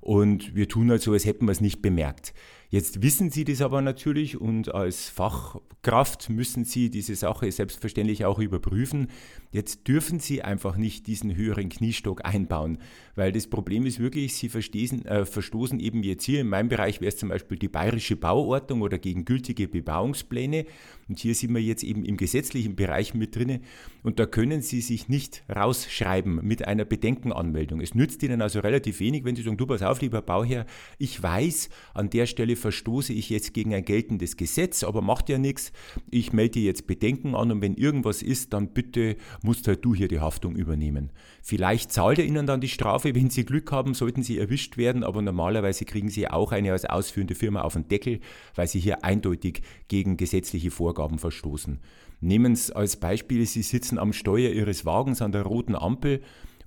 und 0.01 0.55
wir 0.55 0.69
tun 0.69 0.91
halt 0.91 1.03
so, 1.03 1.13
als 1.13 1.25
hätten 1.25 1.47
wir 1.47 1.53
es 1.53 1.61
nicht 1.61 1.83
bemerkt. 1.83 2.35
Jetzt 2.73 3.03
wissen 3.03 3.31
Sie 3.31 3.43
das 3.43 3.63
aber 3.63 3.83
natürlich 3.83 4.41
und 4.41 4.73
als 4.73 5.09
Fachkraft 5.09 6.31
müssen 6.31 6.65
Sie 6.65 6.89
diese 6.89 7.17
Sache 7.17 7.51
selbstverständlich 7.51 8.25
auch 8.25 8.39
überprüfen. 8.39 9.09
Jetzt 9.51 9.89
dürfen 9.89 10.21
Sie 10.21 10.43
einfach 10.43 10.77
nicht 10.77 11.09
diesen 11.09 11.35
höheren 11.35 11.69
Kniestock 11.69 12.25
einbauen, 12.25 12.79
weil 13.17 13.33
das 13.33 13.49
Problem 13.49 13.87
ist 13.87 13.99
wirklich, 13.99 14.37
Sie 14.37 14.49
verstoßen, 14.49 15.05
äh, 15.05 15.27
verstoßen 15.27 15.81
eben 15.81 16.05
jetzt 16.05 16.23
hier 16.23 16.43
in 16.43 16.49
meinem 16.49 16.69
Bereich 16.69 17.01
wäre 17.01 17.09
es 17.09 17.17
zum 17.17 17.31
Beispiel 17.31 17.59
die 17.59 17.67
bayerische 17.67 18.15
Bauordnung 18.15 18.83
oder 18.83 18.99
gegen 18.99 19.25
gültige 19.25 19.67
Bebauungspläne 19.67 20.65
und 21.09 21.19
hier 21.19 21.35
sind 21.35 21.53
wir 21.53 21.61
jetzt 21.61 21.83
eben 21.83 22.05
im 22.05 22.17
gesetzlichen 22.17 22.77
Bereich 22.77 23.15
mit 23.15 23.35
drinne 23.35 23.63
und 24.05 24.21
da 24.21 24.27
können 24.27 24.63
Sie 24.63 24.81
sich 24.81 25.09
nicht 25.09 25.43
rausschreiben 25.53 26.39
mit 26.47 26.69
einer 26.69 26.85
Bedenkenanmeldung. 26.85 27.81
Es 27.81 27.97
nützt 27.97 28.23
Ihnen 28.23 28.43
also 28.43 28.61
relativ 28.61 29.01
wenig, 29.01 29.25
wenn 29.25 29.35
Sie 29.35 29.43
sagen, 29.43 29.57
du 29.57 29.67
pass 29.67 29.83
auf, 29.83 30.01
lieber 30.01 30.23
Bauherr, 30.23 30.67
ich 30.99 31.21
weiß, 31.21 31.69
an 31.95 32.11
der 32.11 32.27
Stelle 32.27 32.60
verstoße 32.61 33.12
ich 33.12 33.31
jetzt 33.31 33.55
gegen 33.55 33.75
ein 33.75 33.85
geltendes 33.85 34.37
Gesetz, 34.37 34.85
aber 34.85 35.03
macht 35.03 35.29
ja 35.29 35.38
nichts. 35.38 35.73
Ich 36.11 36.33
melde 36.33 36.61
jetzt 36.61 36.87
Bedenken 36.87 37.35
an 37.35 37.51
und 37.51 37.62
wenn 37.62 37.75
irgendwas 37.75 38.23
ist, 38.23 38.53
dann 38.53 38.68
bitte 38.68 39.16
musst 39.42 39.66
halt 39.66 39.85
du 39.85 39.94
hier 39.94 40.09
die 40.09 40.20
Haftung 40.20 40.55
übernehmen. 40.55 41.11
Vielleicht 41.42 41.92
zahlt 41.92 42.18
er 42.18 42.25
Ihnen 42.25 42.46
dann 42.46 42.61
die 42.61 42.68
Strafe, 42.68 43.14
wenn 43.14 43.31
Sie 43.31 43.44
Glück 43.44 43.73
haben, 43.73 43.94
sollten 43.94 44.23
Sie 44.23 44.38
erwischt 44.38 44.77
werden, 44.77 45.03
aber 45.03 45.23
normalerweise 45.23 45.85
kriegen 45.85 46.09
Sie 46.09 46.29
auch 46.29 46.53
eine 46.53 46.73
als 46.73 46.85
ausführende 46.85 47.35
Firma 47.35 47.62
auf 47.62 47.73
den 47.73 47.88
Deckel, 47.88 48.20
weil 48.55 48.68
Sie 48.68 48.81
hier 48.81 49.05
eindeutig 49.05 49.62
gegen 49.88 50.16
gesetzliche 50.16 50.70
Vorgaben 50.70 51.18
verstoßen. 51.18 51.81
Nehmen 52.20 52.55
Sie 52.55 52.75
als 52.77 52.96
Beispiel, 52.96 53.46
Sie 53.46 53.62
sitzen 53.62 53.99
am 53.99 54.12
Steuer 54.12 54.51
Ihres 54.51 54.85
Wagens 54.85 55.23
an 55.23 55.33
der 55.33 55.42
roten 55.42 55.75
Ampel 55.75 56.20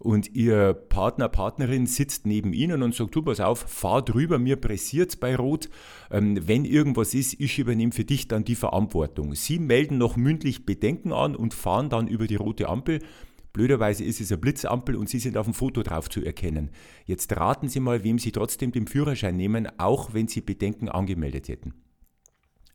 und 0.04 0.36
Ihr 0.36 0.74
Partner, 0.74 1.30
Partnerin 1.30 1.88
sitzt 1.88 2.26
neben 2.26 2.52
Ihnen 2.52 2.84
und 2.84 2.94
sagt, 2.94 3.16
du 3.16 3.22
pass 3.22 3.40
auf, 3.40 3.60
fahr 3.60 4.04
drüber, 4.04 4.38
mir 4.38 4.58
pressiert 4.58 5.20
bei 5.20 5.36
Rot. 5.36 5.70
Ähm, 6.12 6.46
wenn 6.46 6.66
irgendwas 6.66 7.14
ist, 7.14 7.40
ich 7.40 7.58
übernehme 7.58 7.94
für 7.94 8.04
dich 8.04 8.28
dann 8.28 8.44
die 8.44 8.56
Verantwortung. 8.56 9.34
Sie 9.34 9.60
melden 9.60 9.98
noch 9.98 10.18
mündlich 10.18 10.66
Bedenken 10.66 11.14
an 11.14 11.36
und 11.36 11.54
fahren 11.54 11.90
dann 11.90 12.08
über 12.08 12.28
die 12.28 12.36
rote 12.36 12.68
Ampel. 12.68 13.00
Blöderweise 13.54 14.04
ist 14.04 14.20
es 14.20 14.32
eine 14.32 14.40
Blitzampel 14.40 14.96
und 14.96 15.08
Sie 15.08 15.20
sind 15.20 15.38
auf 15.38 15.46
dem 15.46 15.54
Foto 15.54 15.84
drauf 15.84 16.10
zu 16.10 16.22
erkennen. 16.22 16.72
Jetzt 17.06 17.36
raten 17.38 17.70
Sie 17.70 17.80
mal, 17.80 18.04
wem 18.04 18.20
Sie 18.20 18.32
trotzdem 18.32 18.72
den 18.72 18.88
Führerschein 18.88 19.38
nehmen, 19.38 19.68
auch 19.78 20.14
wenn 20.14 20.28
Sie 20.28 20.42
Bedenken 20.42 20.90
angemeldet 20.90 21.48
hätten. 21.48 21.74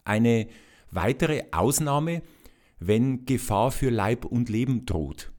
Eine 0.04 0.46
weitere 0.90 1.42
Ausnahme, 1.50 2.22
wenn 2.78 3.26
Gefahr 3.26 3.70
für 3.70 3.90
Leib 3.90 4.24
und 4.24 4.48
Leben 4.48 4.86
droht 4.86 5.30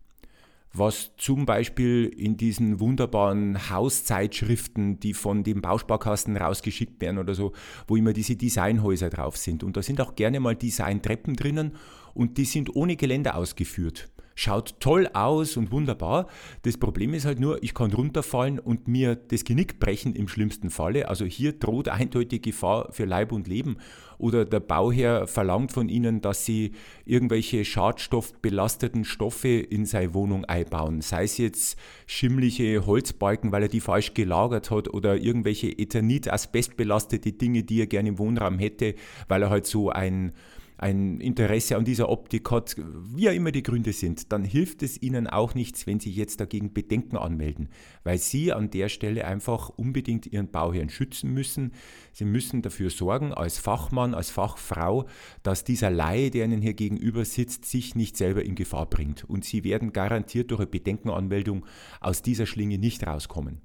was 0.73 1.12
zum 1.17 1.45
Beispiel 1.45 2.05
in 2.05 2.38
diesen 2.38 2.79
wunderbaren 2.79 3.69
Hauszeitschriften, 3.69 4.99
die 4.99 5.13
von 5.13 5.43
dem 5.43 5.62
Bausparkasten 5.62 6.38
rausgeschickt 6.38 7.01
werden 7.01 7.17
oder 7.17 7.34
so, 7.34 7.53
wo 7.88 7.95
immer 7.95 8.13
diese 8.13 8.36
Designhäuser 8.36 9.10
drauf 9.10 9.38
sind. 9.38 9.63
Und 9.63 9.77
da 9.77 9.82
sind 9.82 9.99
auch 9.99 10.15
gerne 10.15 10.39
mal 10.39 10.55
Designtreppen 10.55 11.36
drinnen 11.36 11.75
und 12.13 12.38
die 12.38 12.45
sind 12.45 12.75
ohne 12.75 12.95
Geländer 12.95 13.36
ausgeführt 13.36 14.10
schaut 14.39 14.80
toll 14.80 15.10
aus 15.13 15.58
und 15.58 15.71
wunderbar. 15.71 16.28
Das 16.62 16.78
Problem 16.78 17.13
ist 17.13 17.25
halt 17.25 17.41
nur, 17.41 17.62
ich 17.62 17.73
kann 17.73 17.91
runterfallen 17.91 18.58
und 18.58 18.88
mir 18.88 19.15
das 19.15 19.43
Genick 19.43 19.80
brechen 19.80 20.15
im 20.15 20.30
schlimmsten 20.30 20.69
Falle. 20.69 21.10
Also 21.10 21.25
hier 21.25 21.52
droht 21.52 21.89
eindeutig 21.89 22.41
Gefahr 22.41 22.88
für 22.91 23.04
Leib 23.04 23.34
und 23.34 23.49
Leben. 23.49 23.78
Oder 24.17 24.45
der 24.45 24.62
Bauherr 24.62 25.28
verlangt 25.28 25.73
von 25.73 25.89
Ihnen, 25.89 26.21
dass 26.21 26.45
Sie 26.45 26.71
irgendwelche 27.06 27.65
schadstoffbelasteten 27.65 29.04
Stoffe 29.04 29.49
in 29.49 29.86
seine 29.86 30.13
Wohnung 30.13 30.45
einbauen. 30.45 31.02
Sei 31.02 31.23
es 31.23 31.38
jetzt 31.38 31.78
schimmliche 32.06 32.86
Holzbalken, 32.86 33.52
weil 33.52 33.63
er 33.63 33.69
die 33.69 33.82
falsch 33.82 34.13
gelagert 34.13 34.71
hat 34.71 34.93
oder 34.93 35.17
irgendwelche 35.17 35.67
Ethanit, 35.67 36.32
asbestbelastete 36.32 37.34
Dinge, 37.34 37.63
die 37.63 37.82
er 37.82 37.88
gerne 37.88 38.10
im 38.10 38.19
Wohnraum 38.19 38.58
hätte, 38.58 38.95
weil 39.28 39.43
er 39.43 39.49
halt 39.49 39.65
so 39.65 39.89
ein 39.89 40.34
ein 40.79 41.19
Interesse 41.19 41.75
an 41.75 41.83
dieser 41.83 42.07
Optik 42.07 42.49
hat, 42.51 42.77
wie 42.77 43.23
ja 43.23 43.31
immer 43.31 43.51
die 43.51 43.63
Gründe 43.63 43.91
sind, 43.91 44.31
dann 44.31 44.45
hilft 44.45 44.81
es 44.81 45.01
Ihnen 45.01 45.27
auch 45.27 45.53
nichts, 45.53 45.85
wenn 45.85 45.99
Sie 45.99 46.09
jetzt 46.09 46.39
dagegen 46.39 46.73
Bedenken 46.73 47.17
anmelden, 47.17 47.67
weil 48.05 48.17
Sie 48.17 48.53
an 48.53 48.69
der 48.69 48.87
Stelle 48.87 49.25
einfach 49.25 49.67
unbedingt 49.67 50.25
Ihren 50.27 50.49
Bauherrn 50.49 50.89
schützen 50.89 51.33
müssen. 51.33 51.73
Sie 52.13 52.23
müssen 52.23 52.61
dafür 52.61 52.89
sorgen, 52.89 53.33
als 53.33 53.59
Fachmann, 53.59 54.13
als 54.13 54.29
Fachfrau, 54.31 55.05
dass 55.43 55.65
dieser 55.65 55.89
Laie, 55.91 56.31
der 56.31 56.45
Ihnen 56.45 56.61
hier 56.61 56.75
gegenüber 56.75 57.25
sitzt, 57.25 57.65
sich 57.65 57.95
nicht 57.95 58.15
selber 58.15 58.45
in 58.45 58.55
Gefahr 58.55 58.85
bringt. 58.89 59.25
Und 59.25 59.43
Sie 59.43 59.65
werden 59.65 59.91
garantiert 59.91 60.49
durch 60.51 60.61
eine 60.61 60.67
Bedenkenanmeldung 60.67 61.65
aus 61.99 62.21
dieser 62.21 62.45
Schlinge 62.45 62.77
nicht 62.77 63.05
rauskommen. 63.05 63.59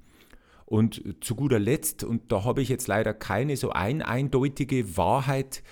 Und 0.66 1.04
zu 1.20 1.36
guter 1.36 1.60
Letzt, 1.60 2.02
und 2.02 2.32
da 2.32 2.42
habe 2.42 2.60
ich 2.60 2.68
jetzt 2.68 2.88
leider 2.88 3.14
keine 3.14 3.56
so 3.56 3.70
ein 3.70 4.02
eindeutige 4.02 4.96
Wahrheit, 4.96 5.62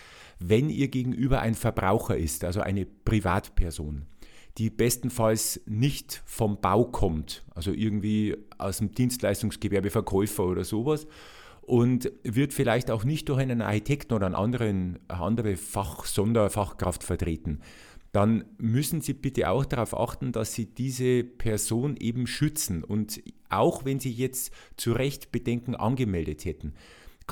wenn 0.48 0.70
ihr 0.70 0.88
gegenüber 0.88 1.40
ein 1.40 1.55
Verbraucher 1.55 2.16
ist, 2.16 2.44
also 2.44 2.61
eine 2.61 2.87
Privatperson, 2.87 4.07
die 4.59 4.70
bestenfalls 4.70 5.61
nicht 5.66 6.22
vom 6.26 6.61
Bau 6.61 6.85
kommt, 6.85 7.44
also 7.55 7.72
irgendwie 7.72 8.37
aus 8.59 8.78
dem 8.78 8.92
Dienstleistungsgewerbe 8.92 9.90
Verkäufer 9.90 10.44
oder 10.44 10.64
sowas, 10.64 11.07
und 11.62 12.11
wird 12.24 12.52
vielleicht 12.52 12.90
auch 12.90 13.05
nicht 13.05 13.28
durch 13.28 13.38
einen 13.38 13.62
Architekten 13.62 14.14
oder 14.14 14.26
einen 14.26 14.35
anderen, 14.35 14.98
eine 15.09 15.20
andere 15.20 15.57
Fach, 15.57 16.05
Sonderfachkraft 16.05 17.05
vertreten, 17.05 17.61
dann 18.12 18.44
müssen 18.59 19.00
Sie 19.00 19.14
bitte 19.14 19.48
auch 19.48 19.64
darauf 19.64 19.98
achten, 19.98 20.33
dass 20.33 20.52
Sie 20.52 20.66
diese 20.66 21.24
Person 21.24 21.96
eben 21.96 22.26
schützen. 22.26 22.85
Und 22.85 23.22
auch 23.48 23.87
wenn 23.87 24.00
Sie 24.00 24.12
jetzt 24.12 24.52
zu 24.76 24.92
Recht 24.92 25.33
Bedenken 25.33 25.74
angemeldet 25.74 26.44
hätten, 26.44 26.74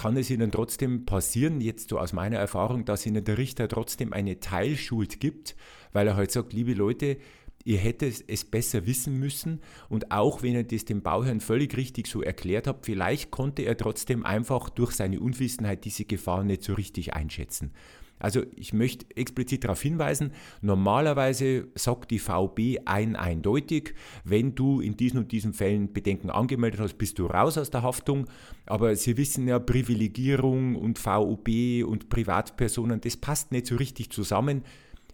kann 0.01 0.17
es 0.17 0.31
Ihnen 0.31 0.51
trotzdem 0.51 1.05
passieren, 1.05 1.61
jetzt 1.61 1.91
so 1.91 1.99
aus 1.99 2.15
meiner 2.15 2.39
Erfahrung, 2.39 2.87
dass 2.87 3.05
Ihnen 3.05 3.23
der 3.23 3.37
Richter 3.37 3.69
trotzdem 3.69 4.15
eine 4.15 4.41
Teilschuld 4.41 5.21
gibt, 5.21 5.57
weil 5.93 6.07
er 6.07 6.17
halt 6.17 6.31
sagt, 6.31 6.55
liebe 6.55 6.73
Leute, 6.73 7.19
ihr 7.65 7.77
hättet 7.77 8.25
es 8.27 8.47
besser 8.47 8.87
wissen 8.87 9.19
müssen 9.19 9.61
und 9.91 10.11
auch 10.11 10.43
wenn 10.43 10.55
ihr 10.55 10.65
das 10.65 10.87
dem 10.87 11.03
Bauherrn 11.03 11.41
völlig 11.41 11.77
richtig 11.77 12.07
so 12.07 12.23
erklärt 12.23 12.67
habt, 12.67 12.87
vielleicht 12.87 13.31
konnte 13.31 13.61
er 13.61 13.77
trotzdem 13.77 14.25
einfach 14.25 14.71
durch 14.71 14.93
seine 14.93 15.21
Unwissenheit 15.21 15.85
diese 15.85 16.07
Gefahr 16.07 16.45
nicht 16.45 16.63
so 16.63 16.73
richtig 16.73 17.13
einschätzen. 17.13 17.73
Also 18.21 18.43
ich 18.55 18.73
möchte 18.73 19.07
explizit 19.17 19.65
darauf 19.65 19.83
hinweisen, 19.83 20.33
normalerweise 20.61 21.69
sagt 21.75 22.13
die 22.13 22.21
VB 22.21 22.79
ein 22.85 23.17
eindeutig, 23.17 23.95
wenn 24.25 24.55
du 24.55 24.81
in 24.81 24.97
diesen 24.97 25.19
und 25.19 25.33
diesen 25.33 25.53
Fällen 25.53 25.93
Bedenken 25.93 26.31
angemeldet 26.31 26.81
hast, 26.81 26.99
bist 26.99 27.19
du 27.19 27.27
raus 27.27 27.59
aus 27.59 27.71
der 27.71 27.83
Haftung. 27.83 28.27
Aber 28.67 28.95
Sie 28.95 29.17
wissen 29.17 29.49
ja, 29.49 29.59
Privilegierung 29.59 30.77
und 30.77 30.99
VUB 30.99 31.49
und 31.85 32.09
Privatpersonen, 32.09 33.01
das 33.01 33.17
passt 33.17 33.51
nicht 33.51 33.67
so 33.67 33.77
richtig 33.77 34.11
zusammen. 34.11 34.63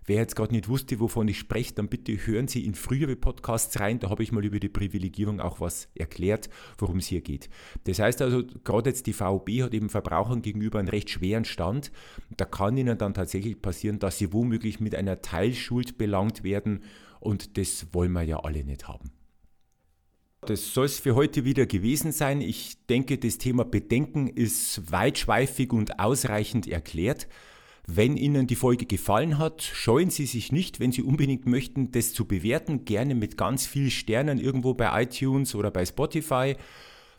Wer 0.06 0.18
jetzt 0.18 0.36
gerade 0.36 0.54
nicht 0.54 0.68
wusste, 0.68 1.00
wovon 1.00 1.26
ich 1.26 1.38
spreche, 1.38 1.74
dann 1.74 1.88
bitte 1.88 2.12
hören 2.12 2.46
Sie 2.46 2.64
in 2.64 2.74
frühere 2.74 3.16
Podcasts 3.16 3.80
rein. 3.80 3.98
Da 3.98 4.08
habe 4.08 4.22
ich 4.22 4.30
mal 4.30 4.44
über 4.44 4.60
die 4.60 4.68
Privilegierung 4.68 5.40
auch 5.40 5.60
was 5.60 5.88
erklärt, 5.96 6.48
worum 6.78 6.98
es 6.98 7.08
hier 7.08 7.22
geht. 7.22 7.48
Das 7.84 7.98
heißt 7.98 8.22
also, 8.22 8.44
gerade 8.62 8.90
jetzt 8.90 9.06
die 9.06 9.12
VOB 9.12 9.50
hat 9.62 9.74
eben 9.74 9.88
Verbrauchern 9.88 10.42
gegenüber 10.42 10.78
einen 10.78 10.88
recht 10.88 11.10
schweren 11.10 11.44
Stand. 11.44 11.90
Da 12.36 12.44
kann 12.44 12.76
ihnen 12.76 12.96
dann 12.96 13.14
tatsächlich 13.14 13.60
passieren, 13.60 13.98
dass 13.98 14.18
sie 14.18 14.32
womöglich 14.32 14.78
mit 14.78 14.94
einer 14.94 15.22
Teilschuld 15.22 15.98
belangt 15.98 16.44
werden. 16.44 16.84
Und 17.18 17.58
das 17.58 17.88
wollen 17.92 18.12
wir 18.12 18.22
ja 18.22 18.38
alle 18.38 18.62
nicht 18.62 18.86
haben. 18.86 19.10
Das 20.42 20.72
soll 20.72 20.84
es 20.84 21.00
für 21.00 21.16
heute 21.16 21.44
wieder 21.44 21.66
gewesen 21.66 22.12
sein. 22.12 22.40
Ich 22.40 22.76
denke, 22.86 23.18
das 23.18 23.38
Thema 23.38 23.64
Bedenken 23.64 24.28
ist 24.28 24.92
weitschweifig 24.92 25.72
und 25.72 25.98
ausreichend 25.98 26.68
erklärt. 26.68 27.26
Wenn 27.88 28.16
Ihnen 28.16 28.48
die 28.48 28.56
Folge 28.56 28.84
gefallen 28.84 29.38
hat, 29.38 29.62
scheuen 29.62 30.10
Sie 30.10 30.26
sich 30.26 30.50
nicht, 30.50 30.80
wenn 30.80 30.90
Sie 30.90 31.02
unbedingt 31.02 31.46
möchten, 31.46 31.92
das 31.92 32.12
zu 32.12 32.24
bewerten, 32.24 32.84
gerne 32.84 33.14
mit 33.14 33.36
ganz 33.36 33.64
vielen 33.64 33.92
Sternen 33.92 34.40
irgendwo 34.40 34.74
bei 34.74 35.02
iTunes 35.02 35.54
oder 35.54 35.70
bei 35.70 35.86
Spotify. 35.86 36.56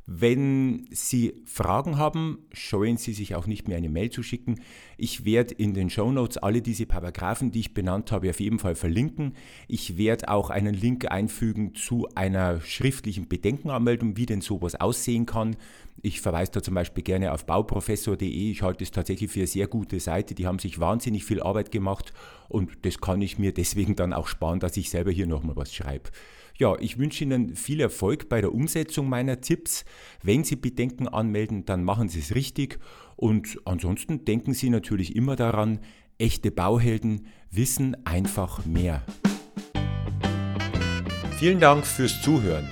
Wenn 0.10 0.88
Sie 0.92 1.42
Fragen 1.46 1.98
haben, 1.98 2.40
scheuen 2.54 2.98
Sie 2.98 3.14
sich 3.14 3.36
auch 3.36 3.46
nicht 3.46 3.68
mehr 3.68 3.78
eine 3.78 3.90
Mail 3.90 4.10
zu 4.10 4.24
schicken. 4.24 4.62
Ich 4.98 5.24
werde 5.24 5.54
in 5.54 5.74
den 5.74 5.90
Show 5.90 6.12
Notes 6.12 6.38
alle 6.38 6.62
diese 6.62 6.86
Paragraphen, 6.86 7.52
die 7.52 7.60
ich 7.60 7.74
benannt 7.74 8.12
habe, 8.12 8.30
auf 8.30 8.40
jeden 8.40 8.60
Fall 8.60 8.76
verlinken. 8.76 9.36
Ich 9.68 9.98
werde 9.98 10.30
auch 10.30 10.50
einen 10.50 10.74
Link 10.74 11.12
einfügen 11.12 11.76
zu 11.76 12.08
einer 12.16 12.62
schriftlichen 12.62 13.28
Bedenkenanmeldung, 13.28 14.16
wie 14.16 14.26
denn 14.26 14.42
sowas 14.42 14.76
aussehen 14.76 15.26
kann. 15.26 15.58
Ich 16.02 16.22
verweise 16.22 16.52
da 16.52 16.62
zum 16.62 16.76
Beispiel 16.76 17.04
gerne 17.04 17.32
auf 17.32 17.46
bauprofessor.de. 17.46 18.52
Ich 18.52 18.62
halte 18.62 18.84
es 18.84 18.92
tatsächlich 18.92 19.32
für 19.32 19.40
eine 19.40 19.48
sehr 19.48 19.68
gute 19.68 20.00
Seite. 20.00 20.36
Die 20.36 20.46
haben 20.46 20.60
sich 20.60 20.80
wahnsinnig 20.80 21.26
viel 21.26 21.42
Arbeit 21.42 21.72
gemacht 21.72 22.14
und 22.50 22.86
das 22.86 23.00
kann 23.00 23.22
ich 23.22 23.40
mir 23.40 23.54
deswegen 23.54 23.96
dann 23.96 24.14
auch 24.14 24.28
sparen, 24.28 24.60
dass 24.60 24.78
ich 24.78 24.90
selber 24.90 25.12
hier 25.12 25.28
nochmal 25.28 25.56
was 25.56 25.74
schreibe. 25.74 26.10
Ja, 26.60 26.76
ich 26.80 26.98
wünsche 26.98 27.24
Ihnen 27.24 27.56
viel 27.56 27.80
Erfolg 27.82 28.30
bei 28.30 28.42
der 28.42 28.52
Umsetzung 28.52 29.10
meiner 29.10 29.42
Tipps. 29.42 29.86
Wenn 30.24 30.44
Sie 30.44 30.56
Bedenken 30.56 31.08
anmelden, 31.08 31.66
dann 31.66 31.84
machen 31.84 32.10
Sie 32.10 32.20
es 32.20 32.34
richtig. 32.34 32.80
Und 33.16 33.60
ansonsten 33.66 34.26
denken 34.26 34.54
Sie 34.54 34.72
natürlich 34.72 35.16
immer 35.16 35.36
daran, 35.36 35.80
echte 36.18 36.50
Bauhelden 36.50 37.28
wissen 37.52 37.96
einfach 38.06 38.66
mehr. 38.66 39.04
Vielen 41.38 41.60
Dank 41.60 41.86
fürs 41.86 42.22
Zuhören. 42.24 42.68